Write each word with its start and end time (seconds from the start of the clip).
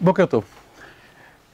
בוקר 0.00 0.26
טוב. 0.26 0.44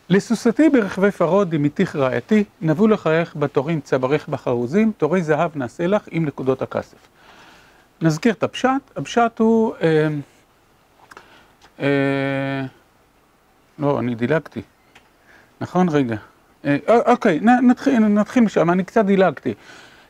לסוסתי 0.09 0.69
ברכבי 0.69 1.11
פרעה 1.11 1.45
דמיתיך 1.45 1.97
רעייתי, 1.97 2.45
נבו 2.61 2.89
לחייך 2.89 3.37
בתורים 3.37 3.81
צווארך 3.81 4.29
בחרוזים, 4.29 4.93
תורי 4.97 5.23
זהב 5.23 5.51
נעשה 5.55 5.87
לך 5.87 6.03
עם 6.11 6.25
נקודות 6.25 6.63
הכסף. 6.63 6.97
נזכיר 8.01 8.33
את 8.33 8.43
הפשט, 8.43 8.71
הפשט 8.97 9.39
הוא... 9.39 9.75
אה, 9.83 10.09
אה, 11.81 12.67
לא, 13.79 13.99
אני 13.99 14.15
דילגתי. 14.15 14.63
נכון? 15.61 15.89
רגע. 15.89 16.17
אה, 16.65 16.77
אוקיי, 17.07 17.41
נתחיל, 17.41 17.99
נתחיל 17.99 18.43
משם, 18.43 18.71
אני 18.71 18.85
קצת 18.85 19.05
דילגתי. 19.05 19.55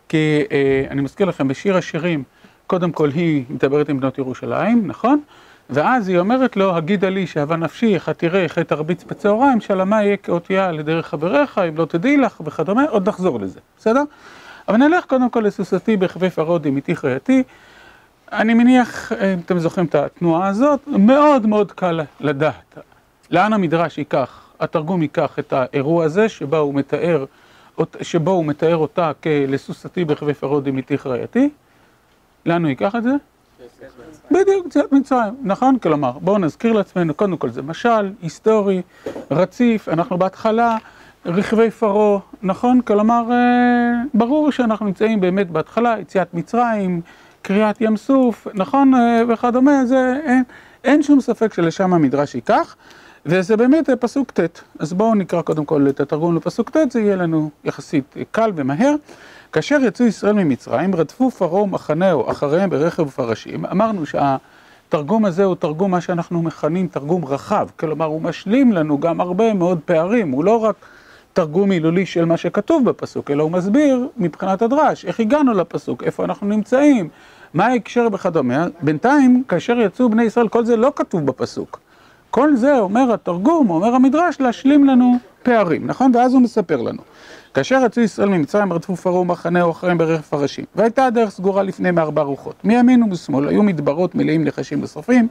כי 0.09 0.45
אה, 0.53 0.85
אני 0.91 1.01
מזכיר 1.01 1.27
לכם, 1.27 1.49
בשיר 1.49 1.77
השירים, 1.77 2.23
קודם 2.67 2.93
כל 2.93 3.11
היא 3.11 3.45
מדברת 3.51 3.89
עם 3.89 4.01
בנות 4.01 4.19
ירושלים, 4.19 4.87
נכון? 4.87 5.21
ואז 5.71 6.09
היא 6.09 6.19
אומרת 6.19 6.57
לו, 6.57 6.77
הגידה 6.77 7.09
לי 7.09 7.27
שאהבה 7.27 7.57
נפשי, 7.57 7.99
תראה, 8.17 8.43
איך 8.43 8.59
תרביץ 8.59 9.05
בצהריים, 9.05 9.61
שלמה 9.61 10.03
יהיה 10.03 10.17
כאותיה 10.17 10.73
לדרך 10.73 11.07
חבריך, 11.07 11.59
אם 11.59 11.77
לא 11.77 11.85
תדעי 11.85 12.17
לך 12.17 12.41
וכדומה, 12.45 12.85
עוד 12.85 13.09
נחזור 13.09 13.41
לזה, 13.41 13.61
בסדר? 13.79 14.03
אבל 14.69 14.77
נלך 14.77 15.05
קודם 15.05 15.31
כל 15.31 15.41
לסוסתי 15.41 15.97
בחבי 15.97 16.31
פרעה 16.31 16.59
דמיתי 16.59 16.97
חייתי. 16.97 17.43
אני 18.33 18.55
מניח, 18.55 19.13
אם 19.13 19.39
אתם 19.47 19.59
זוכרים 19.59 19.87
את 19.87 19.95
התנועה 19.95 20.49
הזאת, 20.49 20.81
מאוד 20.87 21.47
מאוד 21.47 21.73
קל 21.73 22.01
לדעת 22.21 22.79
לאן 23.31 23.53
המדרש 23.53 23.99
ייקח, 23.99 24.41
התרגום 24.61 25.03
ייקח 25.03 25.39
את 25.39 25.53
האירוע 25.53 26.05
הזה, 26.05 26.29
שבו 26.29 26.57
הוא 26.57 26.75
מתאר, 26.75 27.25
שבו 28.01 28.31
הוא 28.31 28.45
מתאר 28.45 28.77
אותה 28.77 29.13
כלסוסתי 29.23 30.05
בחבי 30.05 30.35
פרעה 30.35 30.61
דמיתי 30.61 30.99
חייתי. 30.99 31.49
לאן 32.47 32.63
הוא 32.63 32.69
ייקח 32.69 32.95
את 32.97 33.03
זה? 33.03 33.11
בדיוק, 34.31 34.67
יציאת 34.67 34.93
מצרים, 34.93 35.35
נכון? 35.43 35.79
כלומר, 35.79 36.13
בואו 36.21 36.39
נזכיר 36.39 36.73
לעצמנו, 36.73 37.15
קודם 37.15 37.37
כל 37.37 37.51
זה 37.51 37.63
משל, 37.63 38.13
היסטורי, 38.23 38.83
רציף, 39.31 39.89
אנחנו 39.89 40.19
בהתחלה, 40.19 40.77
רכבי 41.27 41.71
פרעה, 41.71 42.19
נכון? 42.43 42.81
כלומר, 42.81 43.25
ברור 44.15 44.51
שאנחנו 44.51 44.87
נמצאים 44.87 45.21
באמת 45.21 45.51
בהתחלה, 45.51 45.97
יציאת 46.01 46.35
מצרים, 46.35 47.01
קריעת 47.43 47.81
ים 47.81 47.97
סוף, 47.97 48.47
נכון? 48.55 48.93
וכדומה, 49.29 49.87
זה, 49.87 50.17
אין, 50.25 50.43
אין 50.85 51.03
שום 51.03 51.21
ספק 51.21 51.55
שלשם 51.55 51.95
המדרש 51.95 52.35
ייקח, 52.35 52.77
וזה 53.27 53.57
באמת 53.57 53.91
פסוק 54.01 54.31
ט', 54.31 54.61
אז 54.79 54.93
בואו 54.93 55.15
נקרא 55.15 55.43
קודם 55.43 55.65
כל 55.65 55.87
את 55.89 56.01
התרגום 56.01 56.37
לפסוק 56.37 56.71
ט', 56.71 56.91
זה 56.91 57.01
יהיה 57.01 57.17
לנו 57.17 57.51
יחסית 57.65 58.15
קל 58.31 58.53
ומהר. 58.55 58.95
כאשר 59.53 59.79
יצאו 59.87 60.07
ישראל 60.07 60.33
ממצרים, 60.33 60.95
רדפו 60.95 61.31
פרעה 61.31 61.63
ומחנהו 61.63 62.31
אחריהם 62.31 62.71
ברכב 62.71 63.03
ופרשים. 63.03 63.67
אמרנו 63.67 64.03
שהתרגום 64.07 65.25
הזה 65.25 65.45
הוא 65.45 65.55
תרגום, 65.55 65.91
מה 65.91 66.01
שאנחנו 66.01 66.43
מכנים 66.43 66.89
תרגום 66.89 67.25
רחב, 67.25 67.69
כלומר 67.77 68.07
הוא 68.07 68.23
משלים 68.23 68.73
לנו 68.73 69.01
גם 69.01 69.21
הרבה 69.21 69.55
מאוד 69.55 69.79
פערים, 69.85 70.31
הוא 70.31 70.45
לא 70.45 70.57
רק 70.57 70.75
תרגום 71.33 71.69
מילולי 71.69 72.07
של 72.07 72.25
מה 72.25 72.37
שכתוב 72.37 72.85
בפסוק, 72.85 73.31
אלא 73.31 73.43
הוא 73.43 73.51
מסביר 73.51 74.09
מבחינת 74.17 74.63
הדרש, 74.63 75.05
איך 75.05 75.21
הגענו 75.21 75.53
לפסוק, 75.53 76.03
איפה 76.03 76.25
אנחנו 76.25 76.47
נמצאים, 76.47 77.09
מה 77.55 77.67
ההקשר 77.67 78.09
וכדומה. 78.13 78.67
בינתיים, 78.83 79.43
כאשר 79.49 79.81
יצאו 79.81 80.09
בני 80.09 80.23
ישראל, 80.23 80.49
כל 80.49 80.65
זה 80.65 80.77
לא 80.77 80.93
כתוב 80.97 81.27
בפסוק. 81.27 81.81
כל 82.31 82.57
זה 82.57 82.79
אומר 82.79 83.13
התרגום, 83.13 83.71
אומר 83.71 83.95
המדרש, 83.95 84.41
להשלים 84.41 84.85
לנו 84.85 85.19
פערים, 85.43 85.87
נכון? 85.87 86.13
ואז 86.15 86.35
הוא 86.35 86.43
מספר 86.43 86.83
לנו. 86.83 87.03
כאשר 87.55 87.83
יצאו 87.87 88.03
ישראל 88.03 88.29
ממצרים, 88.29 88.73
רדפו 88.73 88.97
פרעה 88.97 89.21
ומחנהו 89.21 89.71
אחריהם 89.71 89.99
ברכב 89.99 90.23
פרשים. 90.23 90.65
והייתה 90.75 91.07
הדרך 91.07 91.31
סגורה 91.31 91.63
לפני 91.63 91.91
מארבע 91.91 92.23
רוחות. 92.23 92.55
מימין 92.65 93.03
ומשמאל 93.03 93.49
היו 93.49 93.63
מדברות 93.63 94.15
מלאים 94.15 94.45
נחשים 94.45 94.83
ושרפים, 94.83 95.29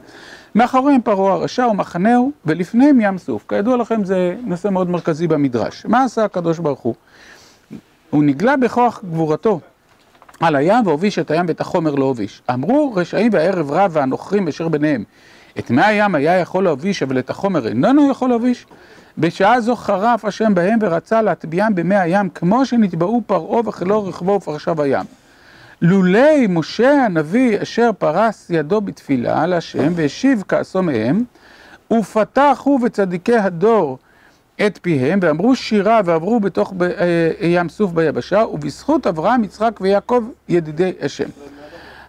מאחוריהם 0.54 1.00
פרעה 1.00 1.32
הרשע 1.32 1.66
ומחנהו, 1.66 2.32
ולפניהם 2.46 3.00
ים 3.00 3.18
סוף. 3.18 3.44
כידוע 3.48 3.76
לכם 3.76 4.04
זה 4.04 4.36
נושא 4.44 4.68
מאוד 4.68 4.90
מרכזי 4.90 5.26
במדרש. 5.26 5.86
מה 5.86 6.04
עשה 6.04 6.24
הקדוש 6.24 6.58
ברוך 6.58 6.80
הוא? 6.80 6.94
הוא 8.10 8.24
נגלה 8.24 8.56
בכוח 8.56 9.00
גבורתו 9.04 9.60
על 10.40 10.56
הים 10.56 10.86
והוביש 10.86 11.18
את 11.18 11.30
הים 11.30 11.44
ואת 11.48 11.60
החומר 11.60 11.94
לא 11.94 12.04
הוביש. 12.04 12.42
אמרו 12.52 12.92
רשעים 12.96 13.32
והערב 13.32 13.70
רב 13.70 13.90
והנוכרים 13.94 14.48
אשר 14.48 14.68
ביניהם. 14.68 15.04
את 15.58 15.70
מי 15.70 15.82
הים 15.82 16.14
היה 16.14 16.38
יכול 16.38 16.64
להוביש, 16.64 17.02
אבל 17.02 17.18
את 17.18 17.30
החומר 17.30 17.68
איננו 17.68 18.10
יכול 18.10 18.28
להוביש? 18.28 18.66
בשעה 19.18 19.60
זו 19.60 19.76
חרף 19.76 20.24
השם 20.24 20.54
בהם 20.54 20.78
ורצה 20.82 21.22
להטביעם 21.22 21.74
במי 21.74 21.96
הים, 21.96 22.28
כמו 22.28 22.66
שנטבעו 22.66 23.22
פרעה 23.26 23.68
וכלו 23.68 24.04
רכבו 24.04 24.32
ופרשיו 24.32 24.82
הים. 24.82 25.06
לולי 25.82 26.46
משה 26.48 27.04
הנביא 27.04 27.62
אשר 27.62 27.90
פרס 27.98 28.50
ידו 28.50 28.80
בתפילה 28.80 29.46
להשם 29.46 29.92
והשיב 29.96 30.44
כעסו 30.48 30.82
מהם, 30.82 31.24
ופתח 31.92 32.60
הוא 32.64 32.80
וצדיקי 32.82 33.36
הדור 33.36 33.98
את 34.66 34.78
פיהם, 34.82 35.18
ואמרו 35.22 35.56
שירה 35.56 36.00
ועברו 36.04 36.40
בתוך 36.40 36.74
ים 37.40 37.68
סוף 37.68 37.92
ביבשה, 37.92 38.44
ובזכות 38.52 39.06
אברהם, 39.06 39.44
יצחק 39.44 39.78
ויעקב 39.80 40.24
ידידי 40.48 40.92
השם. 41.00 41.28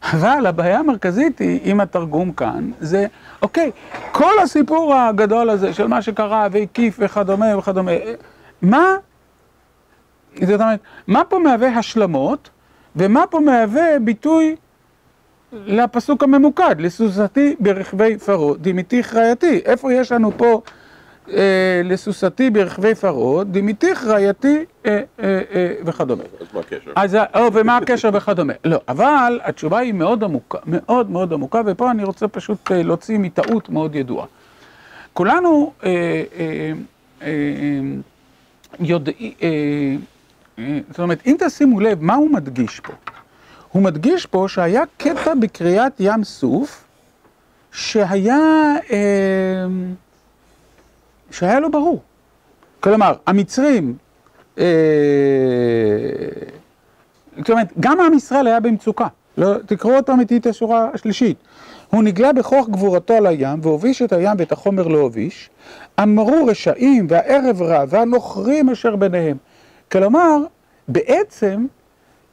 אבל 0.04 0.46
הבעיה 0.46 0.80
המרכזית 0.80 1.40
היא, 1.40 1.60
עם 1.64 1.80
התרגום 1.80 2.32
כאן, 2.32 2.72
זה, 2.80 3.06
אוקיי, 3.44 3.72
כל 4.12 4.40
הסיפור 4.44 4.96
הגדול 4.96 5.50
הזה 5.50 5.74
של 5.74 5.88
מה 5.88 6.02
שקרה 6.02 6.48
והקיף 6.52 6.96
וכדומה 7.00 7.58
וכדומה, 7.58 7.92
מה, 8.62 8.96
זאת 10.42 10.62
אומרת, 10.62 10.80
מה 11.08 11.24
פה 11.24 11.40
מהווה 11.40 11.68
השלמות, 11.68 12.50
ומה 12.96 13.24
פה 13.30 13.40
מהווה 13.40 14.00
ביטוי 14.02 14.56
לפסוק 15.54 16.24
הממוקד, 16.24 16.76
לסוסתי 16.80 17.56
ברכבי 17.60 18.18
פרעה, 18.18 18.54
דמיתיך 18.58 19.16
רעייתי, 19.16 19.62
איפה 19.66 19.94
יש 19.94 20.12
לנו 20.12 20.32
פה 20.38 20.62
לסוסתי 21.84 22.50
ברכבי 22.50 22.96
פרעה, 22.96 23.44
דמיתיך 23.44 24.06
רעייתי 24.06 24.66
וכדומה. 25.86 26.24
אז 26.42 26.48
מה 26.54 26.60
הקשר? 26.60 26.92
אז, 26.96 27.18
ומה 27.54 27.78
הקשר 27.78 28.10
וכדומה. 28.14 28.54
לא, 28.66 28.82
אבל 28.88 29.40
התשובה 29.44 29.78
היא 29.78 29.94
מאוד 29.94 30.24
עמוקה, 30.24 30.58
מאוד 30.66 31.10
מאוד 31.12 31.34
עמוקה, 31.34 31.62
ופה 31.66 31.92
אני 31.92 32.04
רוצה 32.04 32.28
פשוט 32.28 32.72
להוציא 32.72 33.18
מטעות 33.18 33.70
מאוד 33.70 33.96
ידועה. 33.96 34.26
כולנו 35.14 35.74
יודעים, 38.80 39.32
זאת 40.90 41.00
אומרת, 41.00 41.20
אם 41.26 41.36
תשימו 41.40 41.80
לב, 41.80 42.02
מה 42.02 42.16
הוא 42.16 42.30
מדגיש 42.30 42.80
פה? 42.80 42.94
הוא 43.72 43.84
מדגיש 43.84 44.26
פה 44.26 44.46
שהיה 44.48 44.84
קטע 44.98 45.34
בקריאת 45.34 45.94
ים 46.00 46.24
סוף, 46.24 46.84
שהיה... 47.72 48.38
שהיה 51.34 51.60
לו 51.60 51.72
ברור. 51.72 52.02
כלומר, 52.80 53.14
המצרים, 53.28 53.96
זאת 57.38 57.50
אומרת, 57.50 57.68
גם 57.80 58.02
עם 58.02 58.14
ישראל 58.14 58.48
היה 58.48 58.60
במצוקה. 58.60 59.08
תקראו 59.66 59.96
אותם 59.96 60.20
איתי 60.20 60.38
את 60.38 60.46
השורה 60.46 60.90
השלישית. 60.94 61.38
הוא 61.90 62.04
נגלה 62.04 62.34
בכוח 62.34 62.68
גבורתו 62.70 63.14
על 63.14 63.26
הים, 63.26 63.60
והוביש 63.62 64.02
את 64.02 64.14
הים 64.14 64.36
ואת 64.38 64.52
החומר 64.52 64.88
לא 64.88 64.98
הוביש. 64.98 65.50
אמרו 66.04 66.46
רשעים 66.46 67.08
והערב 67.10 67.62
רע 67.62 67.84
והנוכרים 67.90 68.70
אשר 68.70 68.96
ביניהם. 68.96 69.38
כלומר, 69.92 70.38
בעצם, 70.88 71.66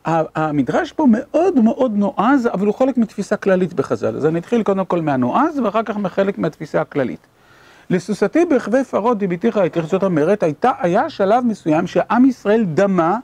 המדרש 0.05 0.93
פה 0.93 1.07
מאוד 1.11 1.61
מאוד 1.61 1.93
נועז, 1.97 2.49
אבל 2.53 2.67
הוא 2.67 2.75
חלק 2.75 2.99
מתפיסה 2.99 3.37
כללית 3.37 3.75
בחז"ל. 3.75 4.17
אז 4.17 4.27
אני 4.27 4.39
אתחיל 4.39 4.63
קודם 4.63 4.85
כל 4.85 5.01
מהנועז, 5.01 5.59
ואחר 5.59 5.83
כך 5.83 5.97
מחלק 5.97 6.39
מהתפיסה 6.39 6.81
הכללית. 6.81 7.27
לסוסתי 7.91 8.45
ברכבי 8.45 8.79
רעייתי, 9.55 9.83
זאת 9.83 10.03
אומרת, 10.03 10.43
הייתה, 10.43 10.71
היה 10.79 11.11
שלב 11.11 11.45
מסוים 11.45 11.87
שעם 11.87 12.25
ישראל 12.25 12.65
דמה 12.65 13.19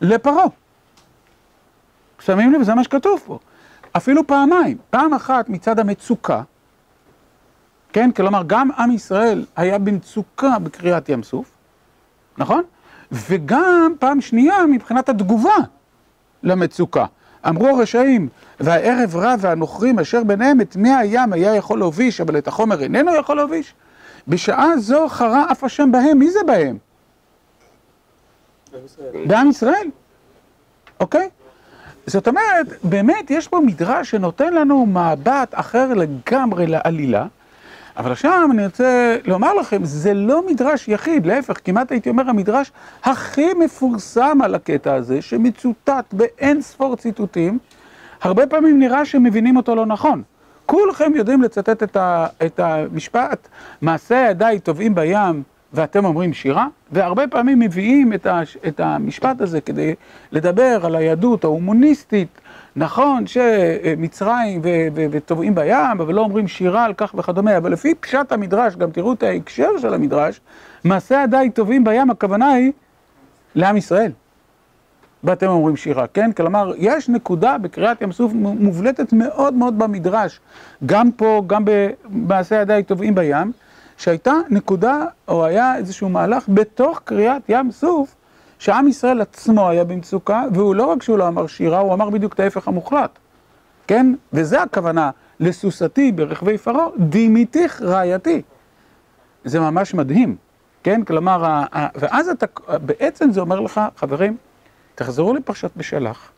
לפרעה. 0.00 0.44
שמים 2.20 2.52
לב, 2.52 2.62
זה 2.62 2.74
מה 2.74 2.84
שכתוב 2.84 3.20
פה. 3.26 3.38
אפילו 3.92 4.26
פעמיים, 4.26 4.78
פעם 4.90 5.14
אחת 5.14 5.48
מצד 5.48 5.78
המצוקה, 5.78 6.42
כן, 7.92 8.10
כלומר 8.12 8.42
גם 8.46 8.70
עם 8.78 8.90
ישראל 8.90 9.44
היה 9.56 9.78
במצוקה 9.78 10.58
בקריאת 10.58 11.08
ים 11.08 11.22
סוף, 11.22 11.50
נכון? 12.38 12.62
וגם 13.12 13.94
פעם 13.98 14.20
שנייה 14.20 14.66
מבחינת 14.66 15.08
התגובה 15.08 15.56
למצוקה. 16.42 17.04
אמרו 17.48 17.68
הרשעים, 17.68 18.28
והערב 18.60 19.16
רע 19.16 19.34
והנוכרים 19.40 19.98
אשר 19.98 20.24
ביניהם, 20.24 20.60
את 20.60 20.76
מי 20.76 20.94
הים 20.94 21.32
היה 21.32 21.54
יכול 21.54 21.78
להוביש, 21.78 22.20
אבל 22.20 22.38
את 22.38 22.48
החומר 22.48 22.82
איננו 22.82 23.14
יכול 23.14 23.36
להוביש? 23.36 23.74
בשעה 24.28 24.78
זו 24.78 25.08
חרה 25.08 25.44
אף 25.52 25.64
השם 25.64 25.92
בהם, 25.92 26.18
מי 26.18 26.30
זה 26.30 26.40
בהם? 26.46 26.78
בעם 29.26 29.50
ישראל, 29.50 29.88
אוקיי? 31.00 31.28
זאת 32.06 32.28
אומרת, 32.28 32.66
באמת 32.84 33.30
יש 33.30 33.48
פה 33.48 33.60
מדרש 33.60 34.10
שנותן 34.10 34.54
לנו 34.54 34.86
מבט 34.86 35.48
אחר 35.52 35.94
לגמרי 35.94 36.66
לעלילה, 36.66 37.26
אבל 37.96 38.12
עכשיו 38.12 38.48
אני 38.52 38.66
רוצה 38.66 39.16
לומר 39.24 39.54
לכם, 39.54 39.84
זה 39.84 40.14
לא 40.14 40.46
מדרש 40.46 40.88
יחיד, 40.88 41.26
להפך, 41.26 41.58
כמעט 41.64 41.92
הייתי 41.92 42.10
אומר 42.10 42.30
המדרש 42.30 42.72
הכי 43.04 43.54
מפורסם 43.54 44.38
על 44.42 44.54
הקטע 44.54 44.94
הזה, 44.94 45.22
שמצוטט 45.22 46.04
באין 46.12 46.62
ספור 46.62 46.96
ציטוטים, 46.96 47.58
הרבה 48.22 48.46
פעמים 48.46 48.78
נראה 48.78 49.04
שמבינים 49.04 49.56
אותו 49.56 49.74
לא 49.74 49.86
נכון. 49.86 50.22
כולכם 50.70 51.12
יודעים 51.14 51.42
לצטט 51.42 51.96
את 52.46 52.60
המשפט, 52.60 53.48
מעשה 53.82 54.26
ידיי 54.30 54.58
טובעים 54.58 54.94
בים 54.94 55.42
ואתם 55.72 56.04
אומרים 56.04 56.32
שירה, 56.32 56.66
והרבה 56.92 57.26
פעמים 57.26 57.58
מביאים 57.58 58.12
את 58.66 58.80
המשפט 58.80 59.40
הזה 59.40 59.60
כדי 59.60 59.94
לדבר 60.32 60.80
על 60.86 60.96
היהדות 60.96 61.44
ההומוניסטית, 61.44 62.40
נכון 62.76 63.26
שמצרים 63.26 64.60
וטובעים 64.94 65.54
בים, 65.54 66.00
אבל 66.00 66.14
לא 66.14 66.20
אומרים 66.20 66.48
שירה 66.48 66.84
על 66.84 66.94
כך 66.94 67.14
וכדומה, 67.18 67.56
אבל 67.56 67.72
לפי 67.72 67.94
פשט 67.94 68.32
המדרש, 68.32 68.76
גם 68.76 68.90
תראו 68.90 69.12
את 69.12 69.22
ההקשר 69.22 69.78
של 69.78 69.94
המדרש, 69.94 70.40
מעשה 70.84 71.22
ידיי 71.24 71.50
טובעים 71.50 71.84
בים, 71.84 72.10
הכוונה 72.10 72.52
היא 72.52 72.72
לעם 73.54 73.76
ישראל. 73.76 74.12
ואתם 75.24 75.46
אומרים 75.46 75.76
שירה, 75.76 76.06
כן? 76.06 76.32
כלומר, 76.32 76.72
יש 76.76 77.08
נקודה 77.08 77.58
בקריאת 77.58 78.02
ים 78.02 78.12
סוף 78.12 78.32
מובלטת 78.34 79.12
מאוד 79.12 79.54
מאוד 79.54 79.78
במדרש, 79.78 80.40
גם 80.86 81.12
פה, 81.12 81.42
גם 81.46 81.64
במעשה 81.64 82.60
ידיי 82.60 82.82
טובעים 82.82 83.14
בים, 83.14 83.52
שהייתה 83.96 84.34
נקודה, 84.50 85.04
או 85.28 85.44
היה 85.44 85.76
איזשהו 85.76 86.08
מהלך 86.08 86.44
בתוך 86.48 87.00
קריאת 87.04 87.42
ים 87.48 87.70
סוף, 87.70 88.14
שעם 88.58 88.88
ישראל 88.88 89.20
עצמו 89.20 89.68
היה 89.68 89.84
במצוקה, 89.84 90.44
והוא 90.52 90.74
לא 90.74 90.84
רק 90.84 91.02
שהוא 91.02 91.18
לא 91.18 91.28
אמר 91.28 91.46
שירה, 91.46 91.78
הוא 91.78 91.94
אמר 91.94 92.10
בדיוק 92.10 92.34
את 92.34 92.40
ההפך 92.40 92.68
המוחלט, 92.68 93.18
כן? 93.86 94.14
וזה 94.32 94.62
הכוונה, 94.62 95.10
לסוסתי 95.40 96.12
ברכבי 96.12 96.58
פרעה, 96.58 96.86
דימיתיך 96.98 97.82
רעייתי. 97.82 98.42
זה 99.44 99.60
ממש 99.60 99.94
מדהים, 99.94 100.36
כן? 100.82 101.04
כלומר, 101.04 101.64
ואז 101.94 102.28
אתה, 102.28 102.46
בעצם 102.78 103.32
זה 103.32 103.40
אומר 103.40 103.60
לך, 103.60 103.80
חברים, 103.96 104.36
תחזרו 104.94 105.34
לפרשת 105.34 105.70
בשלח. 105.76 106.30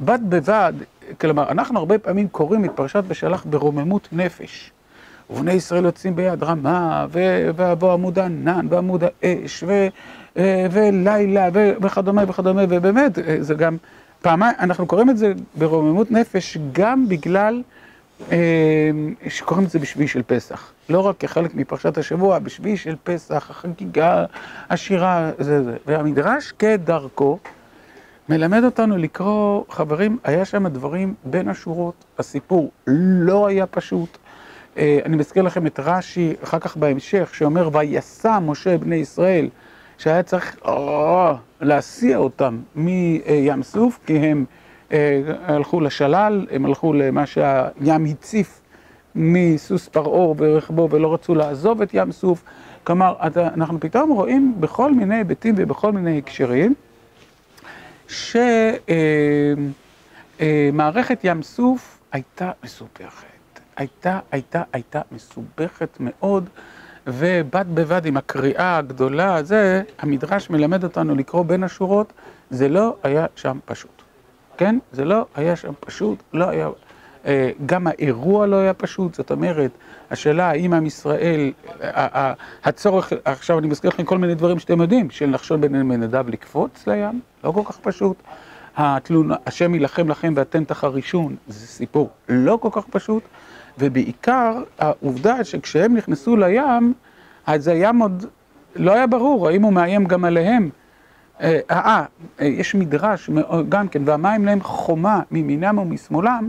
בד 0.00 0.18
בבד, 0.28 0.72
כלומר, 1.20 1.50
אנחנו 1.50 1.78
הרבה 1.78 1.98
פעמים 1.98 2.28
קוראים 2.28 2.64
את 2.64 2.70
פרשת 2.74 3.04
בשלח 3.08 3.44
ברוממות 3.50 4.08
נפש. 4.12 4.70
ובני 5.30 5.52
ישראל 5.52 5.84
יוצאים 5.84 6.16
ביד 6.16 6.42
רמה, 6.42 7.06
ויבוא 7.10 7.92
עמוד 7.92 8.18
הענן, 8.18 8.66
ועמוד 8.70 9.04
האש, 9.22 9.64
ולילה, 10.70 11.48
וכדומה 11.52 12.22
וכדומה, 12.28 12.62
ובאמת, 12.68 13.18
זה 13.40 13.54
גם 13.54 13.76
פעמיים, 14.22 14.54
אנחנו 14.60 14.86
קוראים 14.86 15.10
את 15.10 15.18
זה 15.18 15.32
ברוממות 15.58 16.10
נפש 16.10 16.58
גם 16.72 17.08
בגלל 17.08 17.62
שקוראים 19.28 19.64
את 19.64 19.70
זה 19.70 19.78
בשביעי 19.78 20.08
של 20.08 20.22
פסח. 20.26 20.72
לא 20.88 21.00
רק 21.00 21.16
כחלק 21.18 21.54
מפרשת 21.54 21.98
השבוע, 21.98 22.38
בשביעי 22.38 22.76
של 22.76 22.96
פסח, 23.04 23.50
החגיגה, 23.50 24.24
השירה, 24.70 25.30
זה 25.38 25.64
זה. 25.64 25.76
והמדרש 25.86 26.52
כדרכו 26.58 27.38
מלמד 28.28 28.64
אותנו 28.64 28.96
לקרוא, 28.96 29.64
חברים, 29.70 30.18
היה 30.24 30.44
שם 30.44 30.68
דברים 30.68 31.14
בין 31.24 31.48
השורות, 31.48 32.04
הסיפור 32.18 32.70
לא 32.86 33.46
היה 33.46 33.66
פשוט. 33.66 34.18
אני 34.76 35.16
מזכיר 35.16 35.42
לכם 35.42 35.66
את 35.66 35.80
רש"י, 35.80 36.34
אחר 36.44 36.58
כך 36.58 36.76
בהמשך, 36.76 37.30
שאומר, 37.34 37.68
ויסע 37.72 38.38
משה 38.38 38.78
בני 38.78 38.96
ישראל, 38.96 39.48
שהיה 39.98 40.22
צריך 40.22 40.56
להסיע 41.60 42.16
אותם 42.16 42.58
מים 42.76 43.62
סוף, 43.62 43.98
כי 44.06 44.18
הם 44.18 44.44
הלכו 45.44 45.80
לשלל, 45.80 46.46
הם 46.50 46.66
הלכו 46.66 46.92
למה 46.92 47.26
שהים 47.26 48.04
הציף 48.04 48.60
מסוס 49.14 49.88
פרעה 49.88 50.32
ורכבו, 50.36 50.88
ולא 50.90 51.14
רצו 51.14 51.34
לעזוב 51.34 51.82
את 51.82 51.90
ים 51.92 52.12
סוף. 52.12 52.44
כלומר, 52.84 53.14
אנחנו 53.36 53.80
פתאום 53.80 54.10
רואים 54.10 54.54
בכל 54.60 54.94
מיני 54.94 55.14
היבטים 55.14 55.54
ובכל 55.58 55.92
מיני 55.92 56.18
הקשרים, 56.18 56.74
שמערכת 60.38 61.18
ים 61.24 61.42
סוף 61.42 61.98
הייתה 62.12 62.50
מסובכת. 62.64 63.24
הייתה, 63.76 64.18
הייתה, 64.32 64.62
הייתה 64.72 65.00
מסובכת 65.12 65.96
מאוד, 66.00 66.48
ובד 67.06 67.64
בבד 67.74 68.06
עם 68.06 68.16
הקריאה 68.16 68.76
הגדולה, 68.76 69.42
זה, 69.42 69.82
המדרש 69.98 70.50
מלמד 70.50 70.84
אותנו 70.84 71.14
לקרוא 71.14 71.44
בין 71.44 71.64
השורות, 71.64 72.12
זה 72.50 72.68
לא 72.68 72.96
היה 73.02 73.26
שם 73.36 73.58
פשוט. 73.64 74.03
כן? 74.56 74.78
זה 74.92 75.04
לא 75.04 75.26
היה 75.34 75.56
שם 75.56 75.72
פשוט, 75.80 76.22
לא 76.32 76.48
היה... 76.48 76.68
גם 77.66 77.86
האירוע 77.86 78.46
לא 78.46 78.56
היה 78.56 78.74
פשוט, 78.74 79.14
זאת 79.14 79.30
אומרת, 79.30 79.70
השאלה 80.10 80.50
האם 80.50 80.72
עם 80.72 80.86
ישראל, 80.86 81.52
הצורך, 82.64 83.12
עכשיו 83.24 83.58
אני 83.58 83.66
מזכיר 83.66 83.90
לכם 83.90 84.04
כל 84.04 84.18
מיני 84.18 84.34
דברים 84.34 84.58
שאתם 84.58 84.80
יודעים, 84.80 85.10
של 85.10 85.26
נחשון 85.26 85.60
בן 85.60 85.82
מנדב 85.82 86.28
לקפוץ 86.28 86.86
לים, 86.86 87.20
לא 87.44 87.50
כל 87.50 87.62
כך 87.64 87.78
פשוט. 87.78 88.16
התלונה, 88.76 89.36
השם 89.46 89.74
יילחם 89.74 90.08
לכם 90.08 90.32
ואתם 90.36 90.64
תחרישון, 90.64 91.36
זה 91.48 91.66
סיפור 91.66 92.10
לא 92.28 92.58
כל 92.62 92.68
כך 92.72 92.86
פשוט. 92.90 93.22
ובעיקר 93.78 94.62
העובדה 94.78 95.44
שכשהם 95.44 95.96
נכנסו 95.96 96.36
לים, 96.36 96.94
אז 97.46 97.68
הים 97.68 97.98
עוד 97.98 98.26
לא 98.76 98.92
היה 98.92 99.06
ברור 99.06 99.48
האם 99.48 99.62
הוא 99.62 99.72
מאיים 99.72 100.04
גם 100.04 100.24
עליהם. 100.24 100.70
אה, 101.40 101.58
אה, 101.70 102.04
יש 102.40 102.74
מדרש 102.74 103.30
גם 103.68 103.88
כן, 103.88 104.02
והמים 104.04 104.44
להם 104.44 104.62
חומה 104.62 105.20
מימינם 105.30 105.78
ומשמאלם, 105.78 106.48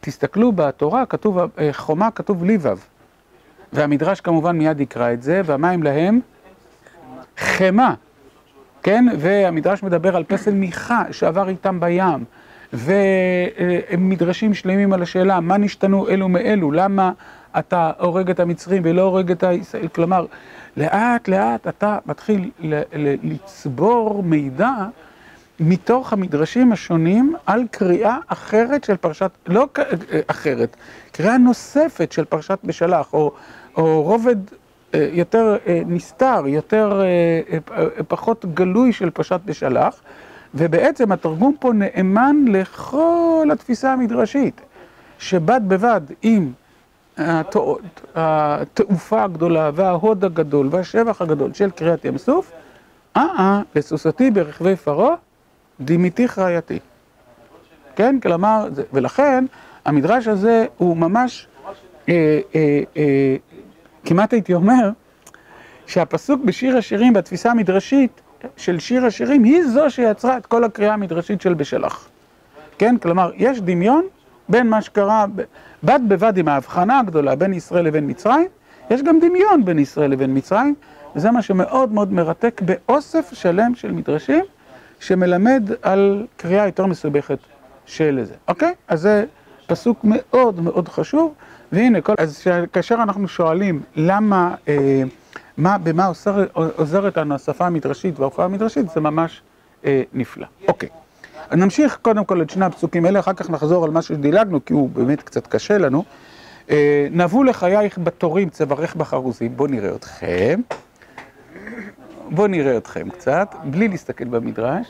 תסתכלו 0.00 0.52
בתורה, 0.52 1.06
כתוב, 1.06 1.38
חומה 1.72 2.10
כתוב 2.10 2.44
לבב. 2.44 2.78
והמדרש 3.72 4.20
כמובן 4.20 4.58
מיד 4.58 4.80
יקרא 4.80 5.12
את 5.12 5.22
זה, 5.22 5.40
והמים 5.44 5.82
להם 5.82 6.20
חמה, 7.38 7.94
כן? 8.82 9.06
והמדרש 9.18 9.82
מדבר 9.82 10.16
על 10.16 10.24
פסל 10.24 10.54
מיכה 10.54 11.02
שעבר 11.10 11.48
איתם 11.48 11.80
בים. 11.80 12.24
ומדרשים 12.72 14.54
שלמים 14.54 14.92
על 14.92 15.02
השאלה, 15.02 15.40
מה 15.40 15.56
נשתנו 15.56 16.08
אלו 16.08 16.28
מאלו? 16.28 16.72
למה 16.72 17.12
אתה 17.58 17.90
הורג 17.98 18.30
את 18.30 18.40
המצרים 18.40 18.82
ולא 18.84 19.02
הורג 19.02 19.30
את 19.30 19.42
הישראל? 19.42 19.88
כלומר, 19.88 20.26
לאט 20.76 21.28
לאט 21.28 21.68
אתה 21.68 21.98
מתחיל 22.06 22.50
לצבור 23.22 24.22
מידע 24.22 24.70
מתוך 25.60 26.12
המדרשים 26.12 26.72
השונים 26.72 27.34
על 27.46 27.64
קריאה 27.70 28.18
אחרת 28.26 28.84
של 28.84 28.96
פרשת, 28.96 29.30
לא 29.46 29.68
אחרת, 30.26 30.76
קריאה 31.12 31.38
נוספת 31.38 32.12
של 32.12 32.24
פרשת 32.24 32.58
בשלח, 32.64 33.12
או, 33.12 33.32
או 33.76 34.02
רובד 34.02 34.36
יותר 34.94 35.56
נסתר, 35.86 36.42
יותר 36.46 37.02
פחות 38.08 38.44
גלוי 38.54 38.92
של 38.92 39.10
פרשת 39.10 39.40
בשלח. 39.44 40.00
ובעצם 40.54 41.12
התרגום 41.12 41.54
פה 41.60 41.72
נאמן 41.72 42.36
לכל 42.48 43.48
התפיסה 43.52 43.92
המדרשית, 43.92 44.60
שבד 45.18 45.60
בבד 45.68 46.00
עם 46.22 46.52
התעופה 48.14 49.24
הגדולה 49.24 49.70
וההוד 49.74 50.24
הגדול 50.24 50.68
והשבח 50.70 51.22
הגדול 51.22 51.54
של 51.54 51.70
קריאת 51.70 52.04
ים 52.04 52.18
סוף, 52.18 52.52
אה 53.16 53.26
אה, 53.38 53.60
לסוסתי 53.74 54.30
ברכבי 54.30 54.76
פרעה, 54.76 55.14
דימיתיך 55.80 56.38
רעייתי. 56.38 56.78
כן? 57.96 58.20
כלומר, 58.20 58.68
ולכן 58.92 59.44
המדרש 59.84 60.28
הזה 60.28 60.66
הוא 60.76 60.96
ממש, 60.96 61.46
אה, 62.08 62.40
אה, 62.54 62.80
אה, 62.96 63.36
כמעט 64.04 64.32
הייתי 64.32 64.54
אומר, 64.54 64.90
שהפסוק 65.86 66.44
בשיר 66.44 66.76
השירים 66.76 67.12
בתפיסה 67.12 67.50
המדרשית 67.50 68.20
של 68.56 68.78
שיר 68.78 69.06
השירים 69.06 69.44
היא 69.44 69.64
זו 69.64 69.90
שיצרה 69.90 70.36
את 70.36 70.46
כל 70.46 70.64
הקריאה 70.64 70.94
המדרשית 70.94 71.40
של 71.40 71.54
בשלח. 71.54 72.08
כן? 72.78 72.98
כלומר, 72.98 73.30
יש 73.36 73.60
דמיון 73.60 74.04
בין 74.48 74.70
מה 74.70 74.82
שקרה 74.82 75.26
בד 75.84 76.00
בבד 76.08 76.36
עם 76.36 76.48
ההבחנה 76.48 76.98
הגדולה 76.98 77.34
בין 77.34 77.52
ישראל 77.52 77.84
לבין 77.84 78.10
מצרים, 78.10 78.48
יש 78.90 79.02
גם 79.02 79.20
דמיון 79.20 79.64
בין 79.64 79.78
ישראל 79.78 80.10
לבין 80.10 80.36
מצרים, 80.36 80.74
וזה 81.16 81.30
מה 81.30 81.42
שמאוד 81.42 81.92
מאוד 81.92 82.12
מרתק 82.12 82.60
באוסף 82.64 83.30
שלם 83.32 83.74
של 83.74 83.92
מדרשים, 83.92 84.44
שמלמד 85.00 85.70
על 85.82 86.26
קריאה 86.36 86.66
יותר 86.66 86.86
מסובכת 86.86 87.38
של 87.86 88.20
זה. 88.24 88.34
אוקיי? 88.48 88.74
אז 88.88 89.00
זה 89.00 89.24
פסוק 89.66 89.98
מאוד 90.04 90.60
מאוד 90.60 90.88
חשוב, 90.88 91.34
והנה, 91.72 92.00
כל... 92.00 92.14
אז 92.18 92.44
כאשר 92.72 92.94
אנחנו 92.94 93.28
שואלים 93.28 93.82
למה... 93.96 94.54
אה, 94.68 95.02
מה, 95.56 95.78
במה 95.78 96.06
עוזר, 96.06 96.44
עוזרת 96.52 97.16
לנו 97.16 97.34
השפה 97.34 97.66
המדרשית 97.66 98.20
וההופעה 98.20 98.44
המדרשית, 98.44 98.90
זה 98.94 99.00
ממש 99.00 99.42
אה, 99.84 100.02
נפלא. 100.12 100.46
אוקיי, 100.68 100.88
נמשיך 101.52 101.98
קודם 102.02 102.24
כל 102.24 102.42
את 102.42 102.50
שני 102.50 102.64
הפסוקים 102.64 103.04
האלה, 103.04 103.20
אחר 103.20 103.32
כך 103.32 103.50
נחזור 103.50 103.84
על 103.84 103.90
מה 103.90 104.02
שדילגנו, 104.02 104.64
כי 104.64 104.72
הוא 104.72 104.90
באמת 104.90 105.22
קצת 105.22 105.46
קשה 105.46 105.78
לנו. 105.78 106.04
אה, 106.70 107.06
נבו 107.10 107.44
לחייך 107.44 107.98
בתורים, 107.98 108.50
צווארך 108.50 108.96
בחרוזים, 108.96 109.56
בואו 109.56 109.68
נראה 109.68 109.94
אתכם. 109.94 110.60
בואו 112.30 112.46
נראה 112.46 112.76
אתכם 112.76 113.10
קצת, 113.10 113.54
בלי 113.64 113.88
להסתכל 113.88 114.24
במדרש. 114.24 114.86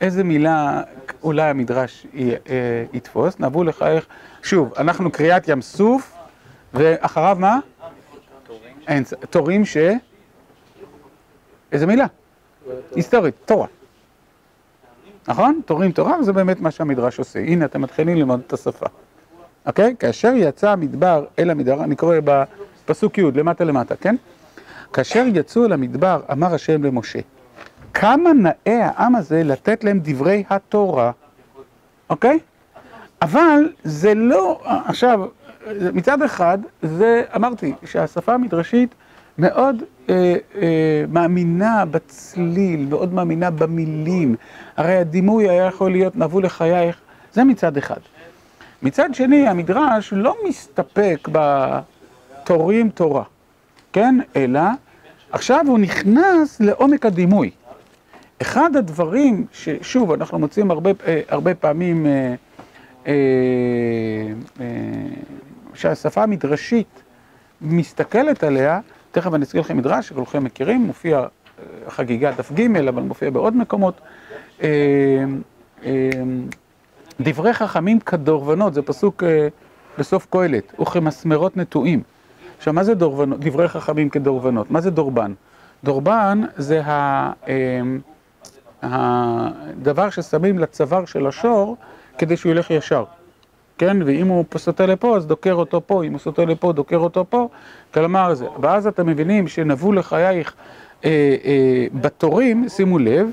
איזה 0.00 0.24
מילה 0.24 0.82
אולי 1.22 1.42
המדרש 1.42 2.06
י, 2.14 2.30
אה, 2.30 2.36
יתפוס, 2.92 3.40
נבו 3.40 3.64
לחייך, 3.64 4.06
שוב, 4.42 4.72
אנחנו 4.78 5.10
קריאת 5.12 5.48
ים 5.48 5.62
סוף, 5.62 6.14
ואחריו 6.74 7.36
מה? 7.40 7.58
תורים 9.30 9.64
ש... 9.64 9.76
איזה 11.72 11.86
מילה? 11.86 12.06
היסטורית, 12.94 13.34
תורה. 13.44 13.66
נכון? 15.28 15.60
תורים 15.66 15.92
תורה, 15.92 16.20
וזה 16.20 16.32
באמת 16.32 16.60
מה 16.60 16.70
שהמדרש 16.70 17.18
עושה. 17.18 17.38
הנה, 17.38 17.64
אתם 17.64 17.80
מתחילים 17.82 18.16
ללמוד 18.16 18.40
את 18.46 18.52
השפה. 18.52 18.86
אוקיי? 19.66 19.94
כאשר 19.98 20.32
יצא 20.36 20.70
המדבר 20.70 21.24
אל 21.38 21.50
המדבר, 21.50 21.84
אני 21.84 21.96
קורא 21.96 22.16
בפסוק 22.24 23.18
י' 23.18 23.22
למטה 23.34 23.64
למטה, 23.64 23.96
כן? 23.96 24.16
כאשר 24.92 25.24
יצאו 25.34 25.64
אל 25.64 25.72
המדבר, 25.72 26.20
אמר 26.32 26.54
השם 26.54 26.84
למשה, 26.84 27.18
כמה 27.94 28.32
נאה 28.32 28.90
העם 28.94 29.14
הזה 29.14 29.42
לתת 29.44 29.84
להם 29.84 30.00
דברי 30.02 30.44
התורה, 30.50 31.10
אוקיי? 32.10 32.38
אבל 33.22 33.72
זה 33.84 34.14
לא, 34.14 34.60
עכשיו, 34.86 35.20
מצד 35.92 36.22
אחד, 36.22 36.58
זה, 36.82 37.22
אמרתי, 37.36 37.74
שהשפה 37.84 38.34
המדרשית 38.34 38.94
מאוד 39.38 39.82
מאמינה 41.08 41.84
בצליל, 41.84 42.86
מאוד 42.88 43.14
מאמינה 43.14 43.50
במילים. 43.50 44.36
הרי 44.76 44.96
הדימוי 44.96 45.48
היה 45.48 45.66
יכול 45.66 45.90
להיות 45.90 46.16
נבוא 46.16 46.42
לחייך, 46.42 46.96
זה 47.32 47.44
מצד 47.44 47.76
אחד. 47.76 48.00
מצד 48.82 49.08
שני, 49.12 49.48
המדרש 49.48 50.12
לא 50.12 50.36
מסתפק 50.48 51.28
בתורים 51.32 52.90
תורה, 52.90 53.24
כן? 53.92 54.18
אלא 54.36 54.60
עכשיו 55.32 55.64
הוא 55.68 55.78
נכנס 55.78 56.60
לעומק 56.60 57.06
הדימוי. 57.06 57.50
אחד 58.42 58.76
הדברים 58.76 59.46
ששוב, 59.52 60.12
אנחנו 60.12 60.38
מוצאים 60.38 60.70
הרבה, 60.70 60.90
אה, 61.06 61.20
הרבה 61.28 61.54
פעמים 61.54 62.06
אה, 62.06 62.34
אה, 63.06 63.12
אה, 64.60 64.66
שהשפה 65.74 66.22
המדרשית 66.22 67.02
מסתכלת 67.60 68.44
עליה, 68.44 68.80
תכף 69.12 69.34
אני 69.34 69.42
אזכיר 69.42 69.60
לכם 69.60 69.76
מדרש 69.76 70.08
שכולכם 70.08 70.44
מכירים, 70.44 70.80
מופיע 70.80 71.18
אה, 71.18 71.26
חגיגה 71.90 72.32
דף 72.32 72.52
ג', 72.52 72.76
אבל 72.76 73.02
מופיע 73.02 73.30
בעוד 73.30 73.56
מקומות. 73.56 74.00
אה, 74.62 74.68
אה, 75.84 76.10
דברי 77.20 77.52
חכמים 77.52 78.00
כדורבנות, 78.00 78.74
זה 78.74 78.82
פסוק 78.82 79.22
בסוף 79.98 80.26
קהלת, 80.30 80.80
וכמסמרות 80.80 81.56
נטועים. 81.56 82.02
עכשיו, 82.58 82.72
מה 82.72 82.84
זה 82.84 82.94
דורבנות, 82.94 83.40
דברי 83.40 83.68
חכמים 83.68 84.08
כדורבנות? 84.08 84.70
מה 84.70 84.80
זה 84.80 84.90
דורבן? 84.90 85.32
דורבן 85.84 86.42
זה 86.56 86.82
הדבר 88.82 90.10
ששמים 90.10 90.58
לצוואר 90.58 91.04
של 91.04 91.26
השור 91.26 91.76
כדי 92.18 92.36
שהוא 92.36 92.52
ילך 92.52 92.70
ישר. 92.70 93.04
כן? 93.78 93.96
ואם 94.06 94.26
הוא 94.26 94.44
סוטה 94.56 94.86
לפה, 94.86 95.16
אז 95.16 95.26
דוקר 95.26 95.52
אותו 95.52 95.82
פה, 95.86 96.04
אם 96.04 96.12
הוא 96.12 96.20
סוטה 96.20 96.44
לפה, 96.44 96.72
דוקר 96.72 96.96
אותו 96.96 97.24
פה, 97.28 97.48
כלומר 97.94 98.34
זה. 98.34 98.46
ואז 98.60 98.86
אתם 98.86 99.06
מבינים 99.06 99.48
שנבוא 99.48 99.94
לחייך 99.94 100.54
אה, 101.04 101.10
אה, 101.44 101.86
בתורים, 101.92 102.68
שימו 102.68 102.98
לב, 102.98 103.30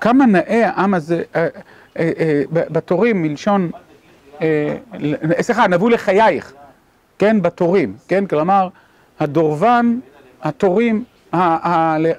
כמה 0.00 0.26
נאה 0.26 0.68
העם 0.68 0.94
הזה, 0.94 1.22
אה, 1.36 1.46
אה, 1.98 2.10
אה, 2.18 2.42
בתורים 2.50 3.22
מלשון, 3.22 3.70
אה, 4.42 4.76
סליחה, 5.40 5.66
נבוא 5.66 5.90
לחייך, 5.90 6.52
כן? 7.18 7.42
בתורים, 7.42 7.94
כן? 8.08 8.26
כלומר, 8.26 8.68
הדורבן, 9.20 9.98
התורים, 10.42 11.04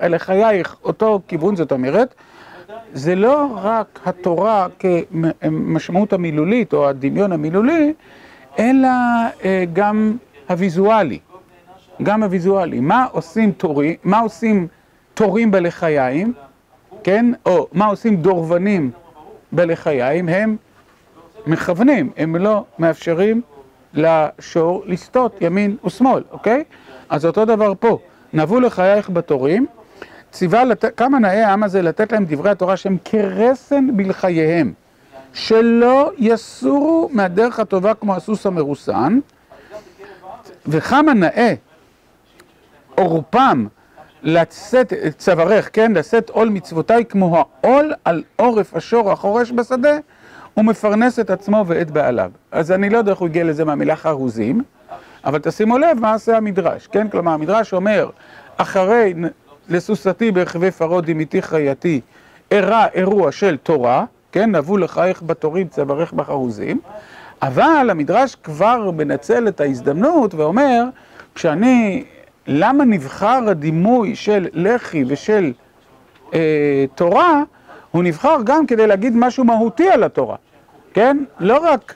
לחייך, 0.10 0.75
אותו 0.84 1.22
כיוון, 1.28 1.56
זאת 1.56 1.72
אומרת, 1.72 2.16
זה 2.94 3.16
לא 3.16 3.48
רק 3.56 4.00
התורה 4.06 4.68
כמשמעות 4.80 6.13
המילולית 6.13 6.74
או 6.74 6.90
הדמיון 6.90 7.32
המילולי, 7.32 7.94
אלא 8.60 8.88
אה, 9.46 9.63
גם 9.74 10.18
הוויזואלי. 10.50 11.20
גם 12.04 12.24
הוויזואלי. 12.24 12.80
מה 12.80 13.06
עושים 13.12 13.51
תורים, 13.51 13.96
מה 14.04 14.20
עושים 14.20 14.68
תורים 15.13 15.51
בלחיים, 15.51 16.34
כן? 17.04 17.32
או 17.46 17.68
מה 17.74 17.86
עושים 17.86 18.16
דורבנים 18.16 18.92
בלחיים? 19.51 20.30
הם 20.30 20.58
מכוונים, 21.48 22.10
הם 22.18 22.36
לא 22.36 22.66
מאפשרים 22.80 23.42
לשור 23.94 24.84
לסטות 24.86 25.42
ימין 25.42 25.75
ושמאל, 25.86 26.24
אוקיי? 26.32 26.63
אז 27.10 27.25
אותו 27.25 27.46
דבר 27.46 27.74
פה. 27.80 27.98
נבוא 28.34 28.62
לחייך 28.62 29.10
בתורים. 29.10 29.66
ציווה, 30.31 30.63
לת... 30.63 30.85
כמה 30.97 31.19
נאה 31.19 31.47
העם 31.47 31.63
הזה 31.63 31.81
לתת 31.81 32.11
להם 32.11 32.25
דברי 32.25 32.50
התורה 32.50 32.77
שהם 32.77 32.97
כרסן 33.05 33.97
בלחייהם, 33.97 34.73
שלא 35.33 36.11
יסורו 36.17 37.09
מהדרך 37.11 37.59
הטובה 37.59 37.93
כמו 37.93 38.15
הסוס 38.15 38.45
המרוסן, 38.45 39.19
וכמה 40.67 41.13
נאה 41.13 41.53
עורפם 42.95 43.67
לשאת 44.23 44.93
צווארך, 45.17 45.69
כן, 45.73 45.91
לשאת 45.91 46.29
עול 46.29 46.50
מצוותיי 46.50 47.05
כמו 47.05 47.38
העול 47.38 47.93
על 48.05 48.23
עורף 48.35 48.75
השור 48.75 49.11
החורש 49.11 49.51
בשדה, 49.51 49.97
ומפרנס 50.57 51.19
את 51.19 51.29
עצמו 51.29 51.63
ואת 51.67 51.91
בעליו. 51.91 52.31
אז 52.51 52.71
אני 52.71 52.89
לא 52.89 52.97
יודע 52.97 53.11
איך 53.11 53.19
הוא 53.19 53.27
הגיע 53.27 53.43
לזה 53.43 53.65
מהמילה 53.65 53.95
חרוזים, 53.95 54.63
אבל 55.25 55.39
תשימו 55.39 55.77
לב 55.77 56.00
מה 56.00 56.13
עושה 56.13 56.38
המדרש, 56.38 56.88
כן? 56.88 57.09
כלומר, 57.09 57.31
המדרש 57.31 57.73
אומר, 57.73 58.09
אחרי 58.57 59.13
לסוסתי 59.72 60.32
ברכבי 60.32 60.72
פרעה 60.72 61.01
דמיתי 61.01 61.42
חייתי, 61.42 62.01
אירע 62.51 62.86
אירוע 62.94 63.32
של 63.32 63.58
תורה, 63.63 64.06
כן, 64.32 64.56
נבוא 64.56 64.80
לחייך 64.80 65.24
בתורים 65.25 65.68
צווארך 65.68 66.13
בחרוזים, 66.13 66.80
אבל 67.42 67.88
המדרש 67.92 68.36
כבר 68.36 68.92
מנצל 68.92 69.48
את 69.48 69.62
ההזדמנות 69.62 70.34
ואומר, 70.34 70.84
כשאני, 71.36 72.04
למה 72.48 72.86
נבחר 72.86 73.40
הדימוי 73.48 74.16
של 74.16 74.48
לחי 74.54 75.04
ושל 75.08 75.54
אה, 76.34 76.86
תורה, 76.96 77.44
הוא 77.92 78.04
נבחר 78.04 78.38
גם 78.44 78.66
כדי 78.66 78.88
להגיד 78.88 79.13
משהו 79.16 79.44
מהותי 79.44 79.90
על 79.90 80.04
התורה, 80.04 80.36
כן? 80.94 81.18
לא 81.40 81.58
רק, 81.63 81.94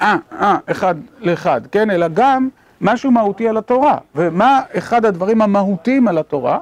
אה, 0.00 0.16
אה, 0.40 0.56
אחד 0.66 0.94
לאחד, 1.20 1.60
כן? 1.72 1.90
אלא 1.90 2.06
גם 2.14 2.48
משהו 2.80 3.10
מהותי 3.10 3.48
על 3.48 3.56
התורה. 3.56 3.98
ומה 4.14 4.60
אחד 4.78 5.04
הדברים 5.04 5.42
המהותיים 5.42 6.08
על 6.08 6.18
התורה? 6.18 6.58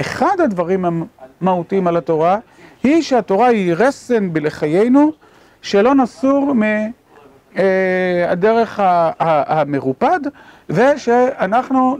אחד 0.00 0.40
הדברים 0.44 0.84
המהותיים 1.40 1.86
על 1.86 1.96
התורה 1.96 2.38
היא 2.82 3.02
שהתורה 3.02 3.46
היא 3.46 3.74
רסן 3.76 4.32
בלחיינו 4.32 5.12
שלא 5.62 5.94
נסור 5.94 6.54
מהדרך 7.54 8.80
המרופד 9.18 10.20
ושאנחנו, 10.70 11.96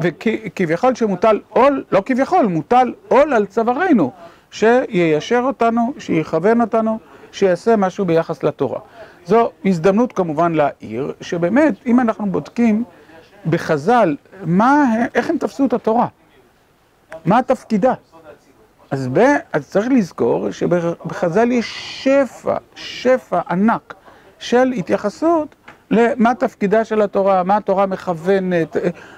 וכביכול 0.00 0.94
שמוטל 0.94 1.40
עול, 1.48 1.84
לא 1.92 2.02
כביכול, 2.06 2.46
מוטל 2.46 2.92
עול 3.08 3.32
על 3.32 3.46
צווארנו 3.46 4.10
שיישר 4.50 5.40
אותנו, 5.44 5.92
שיכוון 5.98 6.60
אותנו, 6.60 6.98
שיעשה 7.32 7.76
משהו 7.76 8.04
ביחס 8.04 8.42
לתורה. 8.42 8.80
זו 9.26 9.50
הזדמנות 9.64 10.12
כמובן 10.12 10.52
להעיר, 10.52 11.12
שבאמת, 11.20 11.74
אם 11.86 12.00
אנחנו 12.00 12.26
בודקים 12.26 12.84
בחז"ל, 13.50 14.16
מה, 14.44 14.84
איך 15.14 15.30
הם 15.30 15.38
תפסו 15.38 15.66
את 15.66 15.72
התורה? 15.72 16.06
מה 17.24 17.42
תפקידה? 17.42 17.94
אז, 18.90 19.08
ב, 19.12 19.18
אז 19.52 19.68
צריך 19.68 19.86
לזכור 19.90 20.50
שבחז"ל 20.50 21.52
יש 21.52 21.74
שפע, 22.02 22.56
שפע 22.74 23.40
ענק 23.50 23.94
של 24.38 24.72
התייחסות 24.76 25.54
למה 25.90 26.34
תפקידה 26.34 26.84
של 26.84 27.02
התורה, 27.02 27.42
מה 27.42 27.56
התורה 27.56 27.86
מכוונת, 27.86 28.76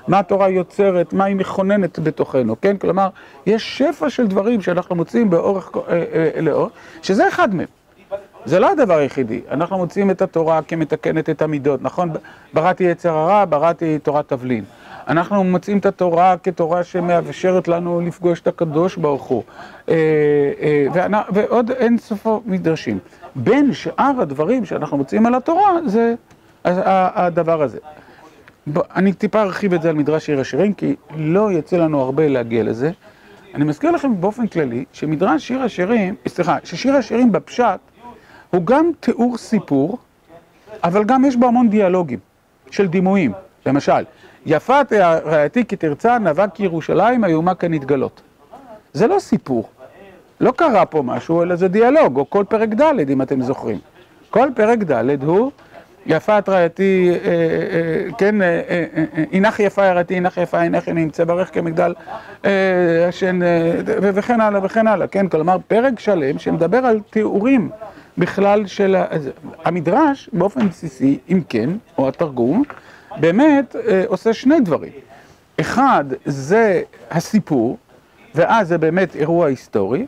מה 0.08 0.18
התורה 0.18 0.48
יוצרת, 0.48 1.12
מה 1.12 1.24
היא 1.24 1.36
מכוננת 1.36 1.98
בתוכנו, 1.98 2.60
כן? 2.60 2.76
כלומר, 2.76 3.08
יש 3.46 3.78
שפע 3.78 4.10
של 4.10 4.26
דברים 4.26 4.60
שאנחנו 4.60 4.96
מוצאים 4.96 5.30
באורך 5.30 5.70
אה, 5.76 6.04
אה, 6.34 6.40
לאור, 6.40 6.70
שזה 7.02 7.28
אחד 7.28 7.54
מהם. 7.54 7.77
זה 8.44 8.60
לא 8.60 8.70
הדבר 8.70 8.94
היחידי, 8.94 9.40
אנחנו 9.50 9.78
מוצאים 9.78 10.10
את 10.10 10.22
התורה 10.22 10.62
כמתקנת 10.62 11.30
את 11.30 11.42
המידות, 11.42 11.82
נכון? 11.82 12.12
בראתי 12.54 12.84
יצר 12.84 13.14
הרע, 13.14 13.44
בראתי 13.44 13.98
תורת 13.98 14.28
תבלין. 14.28 14.64
אנחנו 15.08 15.44
מוצאים 15.44 15.78
את 15.78 15.86
התורה 15.86 16.36
כתורה 16.36 16.84
שמאפשרת 16.84 17.68
לנו 17.68 18.00
לפגוש 18.00 18.40
את 18.40 18.46
הקדוש 18.46 18.96
ברוך 18.96 19.22
הוא. 19.22 19.42
אה, 19.88 19.94
אה, 20.96 21.22
ועוד 21.32 21.70
אין 21.70 21.98
סופו 21.98 22.42
מדרשים. 22.46 22.98
בין 23.34 23.72
שאר 23.72 24.12
הדברים 24.20 24.64
שאנחנו 24.64 24.96
מוצאים 24.96 25.26
על 25.26 25.34
התורה, 25.34 25.72
זה 25.86 26.14
הדבר 26.64 27.62
הזה. 27.62 27.78
אני 28.76 29.12
טיפה 29.12 29.42
ארחיב 29.42 29.74
את 29.74 29.82
זה 29.82 29.88
על 29.88 29.94
מדרש 29.94 30.26
שיר 30.26 30.40
השירים, 30.40 30.74
כי 30.74 30.96
לא 31.16 31.52
יצא 31.52 31.76
לנו 31.76 32.00
הרבה 32.00 32.28
להגיע 32.28 32.62
לזה. 32.62 32.90
אני 33.54 33.64
מזכיר 33.64 33.90
לכם 33.90 34.20
באופן 34.20 34.46
כללי, 34.46 34.84
שמדרש 34.92 35.48
שיר 35.48 35.62
השירים, 35.62 36.14
סליחה, 36.28 36.56
ששיר 36.64 36.94
השירים 36.94 37.32
בפשט, 37.32 37.80
הוא 38.50 38.62
גם 38.64 38.90
תיאור 39.00 39.38
סיפור, 39.38 39.98
אבל 40.84 41.04
גם 41.04 41.24
יש 41.24 41.36
בו 41.36 41.46
המון 41.46 41.68
דיאלוגים 41.68 42.18
של 42.70 42.86
דימויים. 42.86 43.32
למשל, 43.66 44.04
יפת 44.46 44.92
רעייתי 45.24 45.64
כי 45.64 45.76
תרצה 45.76 46.18
נאבק 46.18 46.60
ירושלים 46.60 47.24
איומה 47.24 47.54
כנתגלות. 47.54 48.20
זה 48.92 49.06
לא 49.06 49.18
סיפור, 49.18 49.68
לא 50.40 50.50
קרה 50.50 50.86
פה 50.86 51.02
משהו, 51.02 51.42
אלא 51.42 51.56
זה 51.56 51.68
דיאלוג, 51.68 52.16
או 52.16 52.30
כל 52.30 52.44
פרק 52.48 52.68
ד' 52.68 53.10
אם 53.10 53.22
אתם 53.22 53.42
זוכרים. 53.42 53.78
כל 54.30 54.48
פרק 54.54 54.78
ד' 54.78 55.22
הוא 55.24 55.50
יפת 56.06 56.48
רעייתי, 56.48 57.10
אה, 57.10 57.30
אה, 57.30 58.12
כן, 58.18 58.34
הנך 59.32 59.60
יפה 59.60 59.86
ירעתי, 59.86 60.16
הנך 60.16 60.36
יפה, 60.36 60.60
הנך 60.60 60.88
נמצא 60.88 61.24
ברך 61.24 61.54
כמגדל 61.54 61.94
השן, 63.08 63.38
וכן 64.00 64.40
הלאה 64.40 64.64
וכן 64.64 64.86
הלאה, 64.86 65.06
כן, 65.06 65.28
כלומר 65.28 65.56
פרק 65.68 66.00
שלם 66.00 66.38
שמדבר 66.38 66.78
על 66.78 67.00
תיאורים 67.10 67.70
בכלל 68.18 68.66
של 68.66 68.96
המדרש 69.64 70.30
באופן 70.32 70.68
בסיסי, 70.68 71.18
אם 71.28 71.40
כן, 71.48 71.70
או 71.98 72.08
התרגום, 72.08 72.62
באמת 73.20 73.76
עושה 74.06 74.34
שני 74.34 74.60
דברים. 74.60 74.92
אחד, 75.60 76.04
זה 76.24 76.82
הסיפור, 77.10 77.78
ואז 78.34 78.68
זה 78.68 78.78
באמת 78.78 79.16
אירוע 79.16 79.46
היסטורי, 79.46 80.06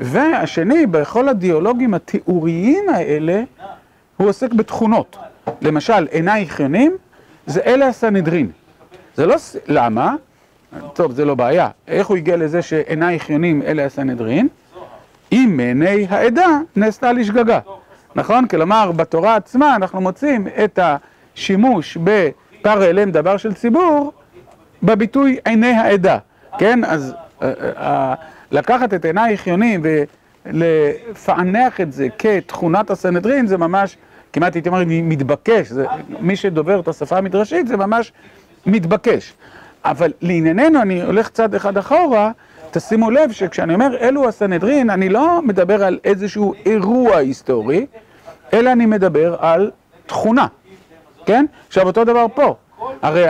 והשני, 0.00 0.86
בכל 0.86 1.28
הדיאלוגים 1.28 1.94
התיאוריים 1.94 2.88
האלה, 2.88 3.42
הוא 4.16 4.28
עוסק 4.28 4.52
בתכונות. 4.52 5.16
למשל, 5.60 6.06
עינייך 6.10 6.60
יונים, 6.60 6.96
זה 7.46 7.60
אלה 7.66 7.86
הסנהדרין. 7.86 8.50
זה 9.16 9.26
לא... 9.26 9.36
למה? 9.66 10.14
טוב, 10.92 11.12
זה 11.12 11.24
לא 11.24 11.34
בעיה. 11.34 11.68
איך 11.88 12.06
הוא 12.06 12.16
הגיע 12.16 12.36
לזה 12.36 12.62
שעינייך 12.62 13.30
יונים 13.30 13.62
אלה 13.62 13.84
הסנהדרין? 13.84 14.48
אם 15.32 15.52
מעיני 15.56 16.06
העדה 16.10 16.58
נעשתה 16.76 17.12
לשגגה. 17.12 17.58
נכון? 18.14 18.48
כלומר, 18.48 18.92
בתורה 18.92 19.36
עצמה 19.36 19.76
אנחנו 19.76 20.00
מוצאים 20.00 20.46
את 20.64 20.78
השימוש 20.82 21.96
בפר 21.96 22.84
אליהם 22.84 23.10
דבר 23.10 23.36
של 23.36 23.54
ציבור 23.54 24.12
בביטוי 24.82 25.38
עיני 25.44 25.72
העדה. 25.72 26.18
כן? 26.58 26.84
אז 26.84 27.14
לקחת 28.50 28.94
את 28.94 29.04
עינייך 29.04 29.46
יונים 29.46 29.82
ולפענח 30.46 31.80
את 31.80 31.92
זה 31.92 32.08
כתכונת 32.18 32.90
הסנהדרין 32.90 33.46
זה 33.46 33.58
ממש, 33.58 33.96
כמעט 34.32 34.54
הייתי 34.54 34.68
אומר, 34.68 34.82
מתבקש. 34.86 35.68
זה, 35.68 35.86
מי 36.20 36.36
שדובר 36.36 36.80
את 36.80 36.88
השפה 36.88 37.18
המדרשית 37.18 37.68
זה 37.68 37.76
ממש 37.76 38.12
מתבקש. 38.66 39.34
אבל 39.84 40.12
לענייננו, 40.20 40.82
אני 40.82 41.02
הולך 41.02 41.28
צעד 41.28 41.54
אחד 41.54 41.76
אחורה, 41.78 42.30
תשימו 42.72 43.10
לב 43.10 43.32
שכשאני 43.32 43.74
אומר 43.74 43.96
אלו 44.00 44.28
הסנהדרין, 44.28 44.90
אני 44.90 45.08
לא 45.08 45.40
מדבר 45.42 45.84
על 45.84 45.98
איזשהו 46.04 46.54
אירוע 46.66 47.16
היסטורי, 47.16 47.86
אלא 48.52 48.72
אני 48.72 48.86
מדבר 48.86 49.36
על 49.38 49.70
תכונה, 50.06 50.46
כן? 51.26 51.44
עכשיו 51.68 51.86
אותו 51.86 52.04
דבר 52.04 52.26
פה, 52.34 52.54
הרי 53.02 53.24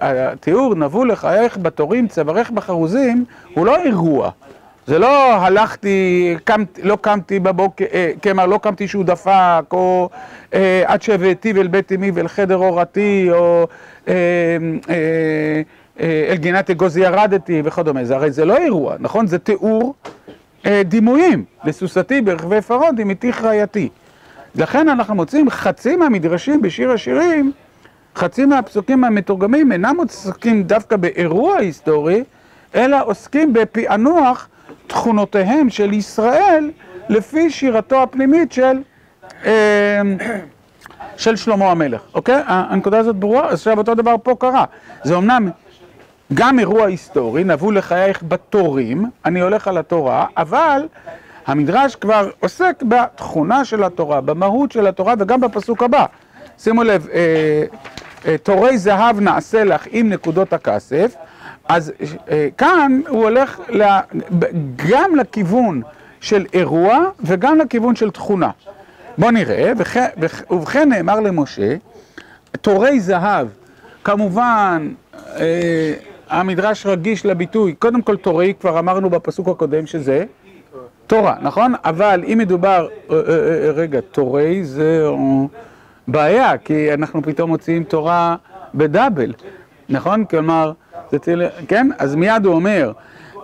התיאור 0.00 0.74
נבוא 0.74 1.06
לחייך 1.06 1.58
בתורים 1.58 2.08
צווארך 2.08 2.50
בחרוזים 2.50 3.24
הוא 3.54 3.66
לא 3.66 3.76
אירוע, 3.76 4.30
זה 4.86 4.98
לא 4.98 5.32
הלכתי, 5.34 6.36
לא 6.82 6.98
קמתי 7.00 7.38
בבוקר, 7.38 7.84
כלומר 8.22 8.46
לא 8.46 8.58
קמתי 8.62 8.88
שהוא 8.88 9.04
דפק, 9.04 9.64
או 9.72 10.08
עד 10.86 11.02
שהביאתיו 11.02 11.52
אל 11.52 11.66
בית 11.66 11.92
אמי 11.92 12.10
ואל 12.10 12.28
חדר 12.28 12.56
הורתי, 12.56 13.28
או 13.32 13.66
אל 16.00 16.34
גינת 16.34 16.70
אגוז 16.70 17.00
ירדתי 17.00 17.62
וכדומה, 17.64 18.04
זה 18.04 18.14
הרי 18.14 18.30
זה 18.30 18.44
לא 18.44 18.56
אירוע, 18.56 18.96
נכון? 18.98 19.26
זה 19.26 19.38
תיאור 19.38 19.94
דימויים, 20.84 21.44
לסוסתי 21.64 22.20
ברכבי 22.20 22.60
פרעה 22.60 22.74
דמיתיך 22.74 22.98
רעייתי. 22.98 23.88
לכן 24.54 24.88
אנחנו 24.88 25.14
מוצאים 25.14 25.50
חצי 25.50 25.96
מהמדרשים 25.96 26.62
בשיר 26.62 26.90
השירים, 26.90 27.52
חצי 28.16 28.44
מהפסוקים 28.46 29.04
המתורגמים 29.04 29.72
אינם 29.72 29.96
עוסקים 29.98 30.62
דווקא 30.62 30.96
באירוע 30.96 31.56
היסטורי, 31.56 32.24
אלא 32.74 32.96
עוסקים 33.04 33.52
בפענוח 33.52 34.48
תכונותיהם 34.86 35.70
של 35.70 35.92
ישראל 35.92 36.70
לפי 37.08 37.50
שירתו 37.50 38.02
הפנימית 38.02 38.52
של 38.52 38.78
של 41.16 41.36
שלמה 41.36 41.70
המלך, 41.70 42.00
אוקיי? 42.14 42.42
הנקודה 42.46 42.98
הזאת 42.98 43.16
ברורה? 43.16 43.52
עכשיו 43.52 43.78
אותו 43.78 43.94
דבר 43.94 44.14
פה 44.22 44.34
קרה. 44.38 44.64
זה 45.04 45.16
אמנם 45.16 45.50
גם 46.34 46.58
אירוע 46.58 46.86
היסטורי, 46.86 47.44
נבוא 47.44 47.72
לחייך 47.72 48.22
בתורים, 48.28 49.10
אני 49.24 49.40
הולך 49.40 49.68
על 49.68 49.78
התורה, 49.78 50.26
אבל 50.36 50.86
המדרש 51.46 51.96
כבר 51.96 52.30
עוסק 52.40 52.82
בתכונה 52.88 53.64
של 53.64 53.84
התורה, 53.84 54.20
במהות 54.20 54.72
של 54.72 54.86
התורה 54.86 55.14
וגם 55.18 55.40
בפסוק 55.40 55.82
הבא. 55.82 56.04
שימו 56.58 56.84
לב, 56.84 57.08
תורי 58.42 58.78
זהב 58.78 59.20
נעשה 59.20 59.64
לך 59.64 59.86
עם 59.90 60.08
נקודות 60.08 60.52
הכסף, 60.52 61.14
אז 61.68 61.92
כאן 62.58 63.00
הוא 63.08 63.22
הולך 63.22 63.60
גם 64.76 65.16
לכיוון 65.16 65.82
של 66.20 66.46
אירוע 66.52 66.98
וגם 67.20 67.58
לכיוון 67.58 67.96
של 67.96 68.10
תכונה. 68.10 68.50
בואו 69.18 69.30
נראה, 69.30 69.72
ובכן 70.50 70.88
נאמר 70.88 71.20
למשה, 71.20 71.76
תורי 72.60 73.00
זהב, 73.00 73.48
כמובן 74.04 74.88
המדרש 76.34 76.86
רגיש 76.86 77.26
לביטוי, 77.26 77.74
קודם 77.74 78.02
כל 78.02 78.16
תורי, 78.16 78.54
כבר 78.60 78.78
אמרנו 78.78 79.10
בפסוק 79.10 79.48
הקודם 79.48 79.86
שזה 79.86 80.24
תורה, 81.06 81.34
נכון? 81.42 81.74
אבל 81.84 82.24
אם 82.32 82.38
מדובר, 82.38 82.88
רגע, 83.74 84.00
תורי 84.00 84.64
זה 84.64 85.06
בעיה, 86.08 86.58
כי 86.58 86.94
אנחנו 86.94 87.22
פתאום 87.22 87.50
מוציאים 87.50 87.84
תורה 87.84 88.36
בדאבל, 88.74 89.32
נכון? 89.88 90.24
כלומר, 90.24 90.72
זה 91.10 91.18
תל... 91.18 91.42
כן? 91.68 91.88
אז 91.98 92.14
מיד 92.14 92.44
הוא 92.44 92.54
אומר, 92.54 92.92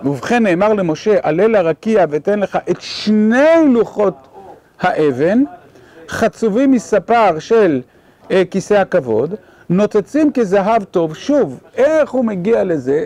ובכן 0.03 0.43
נאמר 0.43 0.73
למשה, 0.73 1.17
עלה 1.21 1.47
לרקיע 1.47 2.05
ותן 2.09 2.39
לך 2.39 2.57
את 2.71 2.81
שני 2.81 3.73
לוחות 3.73 4.27
האבן, 4.79 5.43
חצובים 6.09 6.71
מספר 6.71 7.39
של 7.39 7.81
אה, 8.31 8.43
כיסא 8.51 8.73
הכבוד, 8.73 9.35
נוצצים 9.71 10.31
כזהב 10.33 10.83
טוב. 10.83 11.15
שוב, 11.15 11.59
איך 11.75 12.11
הוא 12.11 12.25
מגיע 12.25 12.63
לזה? 12.63 13.05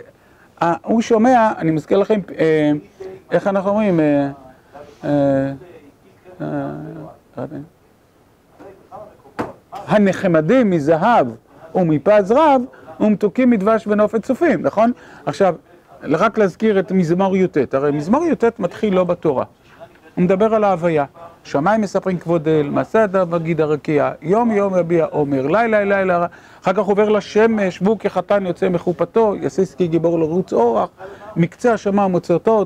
אה, 0.62 0.74
הוא 0.84 1.02
שומע, 1.02 1.52
אני 1.58 1.72
מזכיר 1.72 1.98
לכם, 1.98 2.20
אה, 2.40 2.72
איך 3.32 3.48
אנחנו 3.48 3.70
אומרים? 3.70 4.00
אה, 5.04 5.52
הנחמדים 9.74 10.70
מזהב 10.70 11.28
ומפז 11.76 12.32
רב 12.32 12.62
ומתוקים 13.00 13.50
מדבש 13.50 13.88
ונופת 13.88 14.24
צופים, 14.24 14.62
נכון? 14.62 14.92
עכשיו, 15.26 15.56
רק 16.04 16.38
להזכיר 16.38 16.80
את 16.80 16.92
מזמור 16.92 17.38
י"ט, 17.38 17.74
הרי 17.74 17.92
מזמור 17.92 18.26
י"ט 18.26 18.44
מתחיל 18.60 18.96
לא 18.96 19.04
בתורה, 19.04 19.46
הוא 20.16 20.24
מדבר 20.24 20.56
על 20.56 20.64
ההוויה. 20.64 21.06
שמיים 21.46 21.82
מספרים 21.82 22.18
כבוד 22.18 22.48
אל, 22.48 22.70
מעשה 22.70 23.04
אדם 23.04 23.32
מגיד 23.32 23.62
הרקיע, 23.62 24.12
יום 24.22 24.52
יום 24.52 24.78
יביע 24.80 25.06
עומר, 25.06 25.48
לילה 25.48 25.84
לילה, 25.84 26.26
אחר 26.62 26.74
כך 26.74 26.80
עובר 26.80 27.10
לשמש, 27.10 27.82
והוא 27.82 27.98
כחתן 28.00 28.46
יוצא 28.46 28.70
מחופתו, 28.70 29.36
יסיס 29.42 29.76
כי 29.76 29.88
גיבור 29.88 30.20
לרוץ 30.20 30.54
אורח, 30.54 30.90
מקצה 31.36 31.76
מוצאותו, 32.10 32.66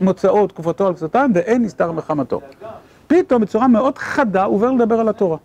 מוצאו, 0.00 0.46
תקופתו 0.46 0.86
על 0.86 0.94
קצתם, 0.94 1.30
ואין 1.34 1.62
נסתר 1.62 1.92
מחמתו. 1.92 2.40
פתאום 3.06 3.42
בצורה 3.42 3.68
מאוד 3.68 3.98
חדה 3.98 4.44
עובר 4.44 4.70
לדבר 4.70 5.00
על 5.00 5.08
התורה. 5.08 5.36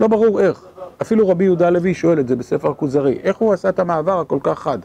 לא 0.00 0.06
ברור 0.06 0.40
איך. 0.40 0.64
אפילו 1.02 1.28
רבי 1.28 1.44
יהודה 1.44 1.66
הלוי 1.66 1.94
שואל 1.94 2.20
את 2.20 2.28
זה 2.28 2.36
בספר 2.36 2.74
כוזרי, 2.74 3.18
איך 3.22 3.36
הוא 3.36 3.52
עשה 3.52 3.68
את 3.68 3.78
המעבר 3.78 4.20
הכל 4.20 4.38
כך 4.42 4.58
חד? 4.58 4.78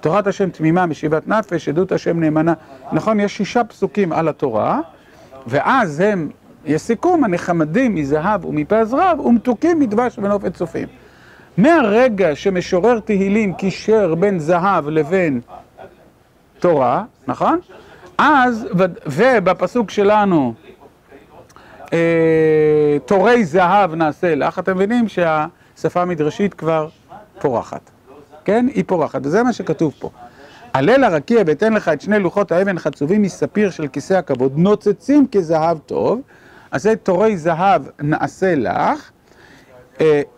תורת 0.00 0.26
השם 0.26 0.50
תמימה 0.50 0.86
משיבת 0.86 1.28
נפש, 1.28 1.68
עדות 1.68 1.92
השם 1.92 2.20
נאמנה. 2.20 2.54
נכון, 2.92 3.20
יש 3.20 3.36
שישה 3.36 3.64
פסוקים 3.64 4.12
על 4.12 4.28
התורה, 4.28 4.80
ואז 5.46 6.00
הם, 6.00 6.30
יש 6.64 6.82
סיכום, 6.82 7.24
הנחמדים 7.24 7.94
מזהב 7.94 8.44
ומפז 8.44 8.94
רב 8.94 9.20
ומתוקים 9.20 9.80
מדבש 9.80 10.18
ונופת 10.18 10.54
צופים. 10.54 10.88
מהרגע 11.56 12.36
שמשורר 12.36 13.00
תהילים 13.00 13.54
קישר 13.54 14.14
בין 14.14 14.38
זהב 14.38 14.88
לבין 14.88 15.40
תורה, 16.58 17.04
נכון? 17.26 17.60
אז, 18.18 18.66
ובפסוק 19.06 19.90
שלנו, 19.90 20.54
תורי 23.06 23.44
זהב 23.44 23.94
נעשה 23.94 24.34
לך, 24.34 24.58
אתם 24.58 24.76
מבינים 24.76 25.08
שהשפה 25.08 26.02
המדרשית 26.02 26.54
כבר 26.54 26.88
פורחת, 27.40 27.90
כן? 28.44 28.66
היא 28.74 28.84
פורחת, 28.86 29.20
וזה 29.24 29.42
מה 29.42 29.52
שכתוב 29.52 29.94
פה. 29.98 30.10
עלה 30.72 30.96
לרקיע 30.96 31.42
ואתן 31.46 31.72
לך 31.72 31.88
את 31.88 32.00
שני 32.00 32.18
לוחות 32.18 32.52
האבן 32.52 32.78
חצובים 32.78 33.22
מספיר 33.22 33.70
של 33.70 33.88
כיסא 33.88 34.14
הכבוד, 34.14 34.52
נוצצים 34.56 35.26
כזהב 35.32 35.78
טוב, 35.78 36.20
אז 36.72 36.82
זה 36.82 36.96
תורי 36.96 37.36
זהב 37.36 37.82
נעשה 38.00 38.54
לך, 38.54 39.10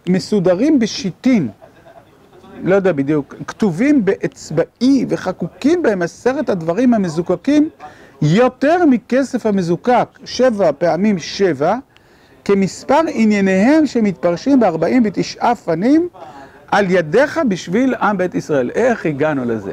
מסודרים 0.09 0.79
בשיטין, 0.79 1.49
לא 2.63 2.75
יודע 2.75 2.93
בדיוק, 2.93 3.35
כתובים 3.47 4.05
באצבעי 4.05 5.07
וחקוקים 5.09 5.83
בהם 5.83 6.03
עשרת 6.03 6.49
הדברים 6.49 6.95
המזוקקים 6.95 7.69
יותר 8.23 8.87
מכסף 8.87 9.47
המזוקק, 9.47 10.09
שבע 10.25 10.71
פעמים 10.79 11.19
שבע, 11.19 11.77
כמספר 12.45 13.01
ענייניהם 13.09 13.87
שמתפרשים 13.87 14.61
בארבעים 14.61 15.03
ותשעה 15.05 15.55
פנים 15.55 16.09
על 16.71 16.91
ידיך 16.91 17.41
בשביל 17.49 17.95
עם 17.95 18.17
בית 18.17 18.35
ישראל. 18.35 18.71
איך 18.71 19.07
הגענו 19.07 19.45
לזה? 19.45 19.73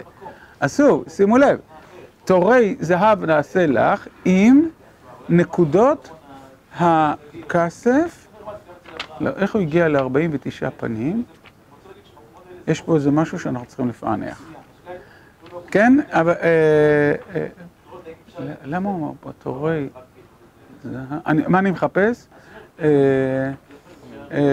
אסור, 0.60 1.04
שימו 1.08 1.38
לב, 1.38 1.60
תורי 2.26 2.76
זהב 2.80 3.26
נעשה 3.26 3.68
לך 3.68 4.08
עם 4.26 4.68
נקודות 5.30 6.10
הכסף, 6.76 8.28
לא, 9.20 9.30
איך 9.36 9.54
הוא 9.56 9.62
הגיע 9.62 9.88
ל-49 9.88 10.70
פנים? 10.78 11.24
יש 12.68 12.82
פה 12.82 12.96
איזה 12.96 13.12
משהו 13.12 13.40
שאנחנו 13.40 13.68
צריכים 13.68 13.90
לפענח. 13.90 14.44
כן, 15.68 16.00
אבל... 16.10 16.34
למה 18.64 18.90
הוא 18.90 19.00
אמר 19.00 19.12
פה 19.20 19.32
תורי 19.40 19.90
מה 21.26 21.60
אני 21.60 21.72
מחפש? 21.72 22.28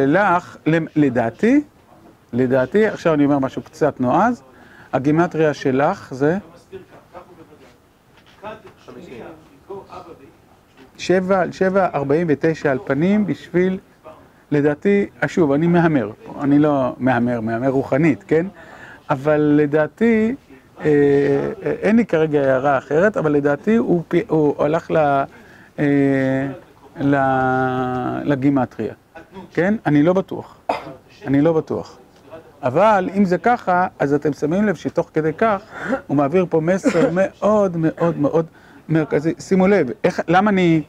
לך, 0.07 0.57
לדעתי, 0.97 1.65
לדעתי, 2.33 2.87
עכשיו 2.87 3.15
אני 3.15 3.25
אומר 3.25 3.39
משהו 3.39 3.63
קצת 3.63 4.01
נועז, 4.01 4.43
הגימטריה 4.93 5.55
שלך 5.55 6.15
זה 6.15 6.39
שבע, 10.99 11.43
שבע, 11.51 11.89
ארבעים 11.95 12.27
ותשע 12.31 12.71
על 12.71 12.79
פנים 12.85 13.27
בשביל, 13.27 13.79
לדעתי, 14.51 15.07
שוב, 15.27 15.53
אני 15.53 15.67
מהמר, 15.67 16.11
אני 16.41 16.59
לא 16.59 16.95
מהמר, 16.99 17.41
מהמר 17.41 17.69
רוחנית, 17.69 18.25
כן? 18.27 18.47
אבל 19.11 19.41
לדעתי, 19.41 20.35
אין 21.83 21.97
לי 21.97 22.07
כרגע 22.07 22.41
הערה 22.41 22.79
אחרת, 22.79 23.17
אבל 23.17 23.33
לדעתי 23.33 23.77
הוא 24.29 24.65
הלך 24.65 24.91
לגימטריה, 28.25 28.95
כן? 29.55 29.75
אני 29.87 30.03
לא 30.03 30.13
בטוח, 30.13 30.59
אני 31.27 31.41
לא 31.41 31.53
בטוח. 31.53 31.99
אבל 32.63 33.11
אם 33.17 33.25
זה 33.25 33.39
ככה, 33.39 33.87
אז 33.99 34.15
אתם 34.15 34.33
שמים 34.33 34.67
לב 34.67 34.75
שתוך 34.75 35.11
כדי 35.15 35.33
כך 35.33 35.63
הוא 36.07 36.17
מעביר 36.17 36.47
פה 36.51 36.61
מסר 36.61 37.11
מאוד 37.13 37.77
מאוד 37.77 38.19
מאוד 38.19 38.47
מרכזי. 38.88 39.35
שימו 39.38 39.66
לב, 39.66 39.87
למה 40.29 40.51
אני 40.51 40.83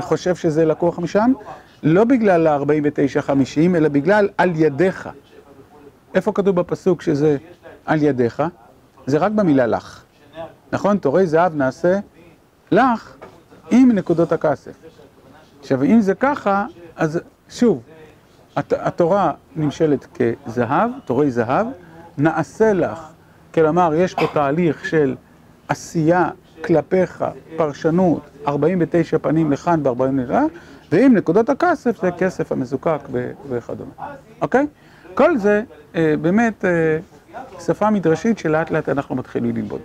חושב 0.00 0.34
שזה 0.36 0.64
לקוח 0.64 0.98
משם? 0.98 1.32
לא 1.82 2.04
בגלל 2.04 2.46
ה-49-50, 2.46 3.76
אלא 3.76 3.88
בגלל 3.88 4.28
על 4.38 4.52
ידיך. 4.54 5.08
איפה 6.14 6.32
כתוב 6.32 6.56
בפסוק 6.56 7.02
שזה 7.02 7.36
על 7.86 8.02
ידיך? 8.02 8.42
זה 9.06 9.18
רק 9.18 9.32
במילה 9.32 9.66
לך. 9.66 10.02
נכון? 10.72 10.98
תורי 10.98 11.26
זהב 11.26 11.54
נעשה 11.54 11.98
לך 12.72 13.16
עם 13.70 13.92
נקודות 13.92 14.32
הכסף. 14.32 14.72
עכשיו, 15.60 15.82
אם 15.82 16.00
זה 16.00 16.14
ככה, 16.14 16.66
אז 16.96 17.20
שוב, 17.48 17.82
התורה 18.56 19.32
נמשלת 19.56 20.06
כזהב, 20.46 20.90
תורי 21.04 21.30
זהב, 21.30 21.66
נעשה 22.18 22.72
לך, 22.72 22.98
כלומר, 23.54 23.94
יש 23.94 24.14
פה 24.14 24.26
תהליך 24.34 24.86
של 24.86 25.16
עשייה 25.68 26.30
כלפיך, 26.64 27.24
פרשנות, 27.56 28.22
49 28.46 29.18
פנים 29.18 29.52
לכאן 29.52 29.86
ו-40 29.86 30.02
לכאן, 30.16 30.46
ואם 30.92 31.12
נקודות 31.14 31.48
הכסף 31.48 32.02
זה 32.02 32.10
כסף 32.10 32.52
המזוקק 32.52 33.00
וכדומה, 33.48 33.92
אוקיי? 34.40 34.66
כל 35.14 35.38
זה 35.38 35.62
באמת 35.94 36.64
שפה 37.60 37.90
מדרשית 37.90 38.38
שלאט 38.38 38.70
לאט 38.70 38.88
אנחנו 38.88 39.14
מתחילים 39.14 39.56
ללמוד. 39.56 39.80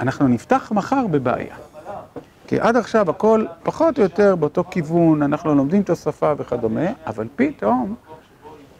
אנחנו 0.00 0.28
נפתח 0.28 0.72
מחר 0.74 1.06
בבעיה. 1.06 1.56
כי 2.46 2.60
עד 2.60 2.76
עכשיו 2.76 3.10
הכל 3.10 3.44
פחות 3.62 3.98
או 3.98 4.02
יותר 4.02 4.36
באותו 4.36 4.64
כיוון, 4.70 5.22
אנחנו 5.22 5.54
לומדים 5.54 5.82
את 5.82 5.90
השפה 5.90 6.32
וכדומה, 6.38 6.86
אבל 7.06 7.26
פתאום 7.36 7.94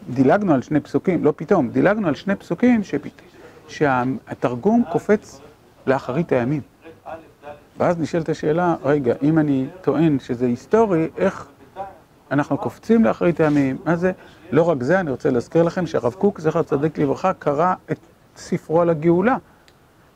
דילגנו 0.09 0.53
על 0.53 0.61
שני 0.61 0.79
פסוקים, 0.79 1.23
לא 1.25 1.33
פתאום, 1.35 1.69
דילגנו 1.69 2.07
על 2.07 2.15
שני 2.15 2.35
פסוקים 2.35 2.81
שהתרגום 3.67 4.83
קופץ 4.91 5.41
לאחרית 5.87 6.31
הימים. 6.31 6.61
ואז 7.79 7.99
נשאלת 7.99 8.29
השאלה, 8.29 8.75
רגע, 8.83 9.13
אם 9.23 9.39
אני 9.39 9.67
טוען 9.81 10.19
שזה 10.19 10.45
היסטורי, 10.45 11.07
איך 11.17 11.47
אנחנו 12.31 12.57
קופצים 12.57 13.05
לאחרית 13.05 13.39
הימים? 13.39 13.77
מה 13.85 13.95
זה? 13.95 14.11
לא 14.51 14.69
רק 14.69 14.83
זה, 14.83 14.99
אני 14.99 15.11
רוצה 15.11 15.29
להזכיר 15.29 15.63
לכם 15.63 15.87
שהרב 15.87 16.13
קוק, 16.13 16.39
זכר 16.39 16.63
צדיק 16.63 16.97
לברכה, 16.97 17.33
קרא 17.33 17.73
את 17.91 17.99
ספרו 18.37 18.81
על 18.81 18.89
הגאולה, 18.89 19.37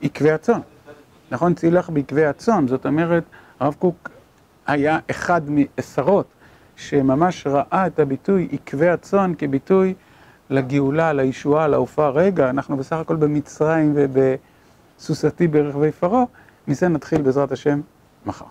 עקבי 0.01 0.31
הצאן. 0.31 0.59
נכון? 1.31 1.53
צילח 1.53 1.89
בעקבי 1.89 2.25
הצאן, 2.25 2.67
זאת 2.67 2.85
אומרת, 2.85 3.23
הרב 3.59 3.75
קוק 3.79 4.09
היה 4.67 4.99
אחד 5.09 5.41
מעשרות 5.47 6.25
שממש 6.75 7.47
ראה 7.47 7.87
את 7.87 7.99
הביטוי 7.99 8.47
עקבי 8.51 8.89
הצאן 8.89 9.33
כביטוי 9.37 9.93
לגאולה, 10.49 11.13
לישועה, 11.13 11.67
לעופרה. 11.67 12.09
רגע, 12.09 12.49
אנחנו 12.49 12.77
בסך 12.77 12.95
הכל 12.95 13.15
במצרים 13.15 13.95
ובסוסתי 13.95 15.47
ברחבי 15.47 15.91
פרעה, 15.91 16.23
מזה 16.67 16.87
נתחיל 16.87 17.21
בעזרת 17.21 17.51
השם 17.51 17.81
מחר. 18.25 18.45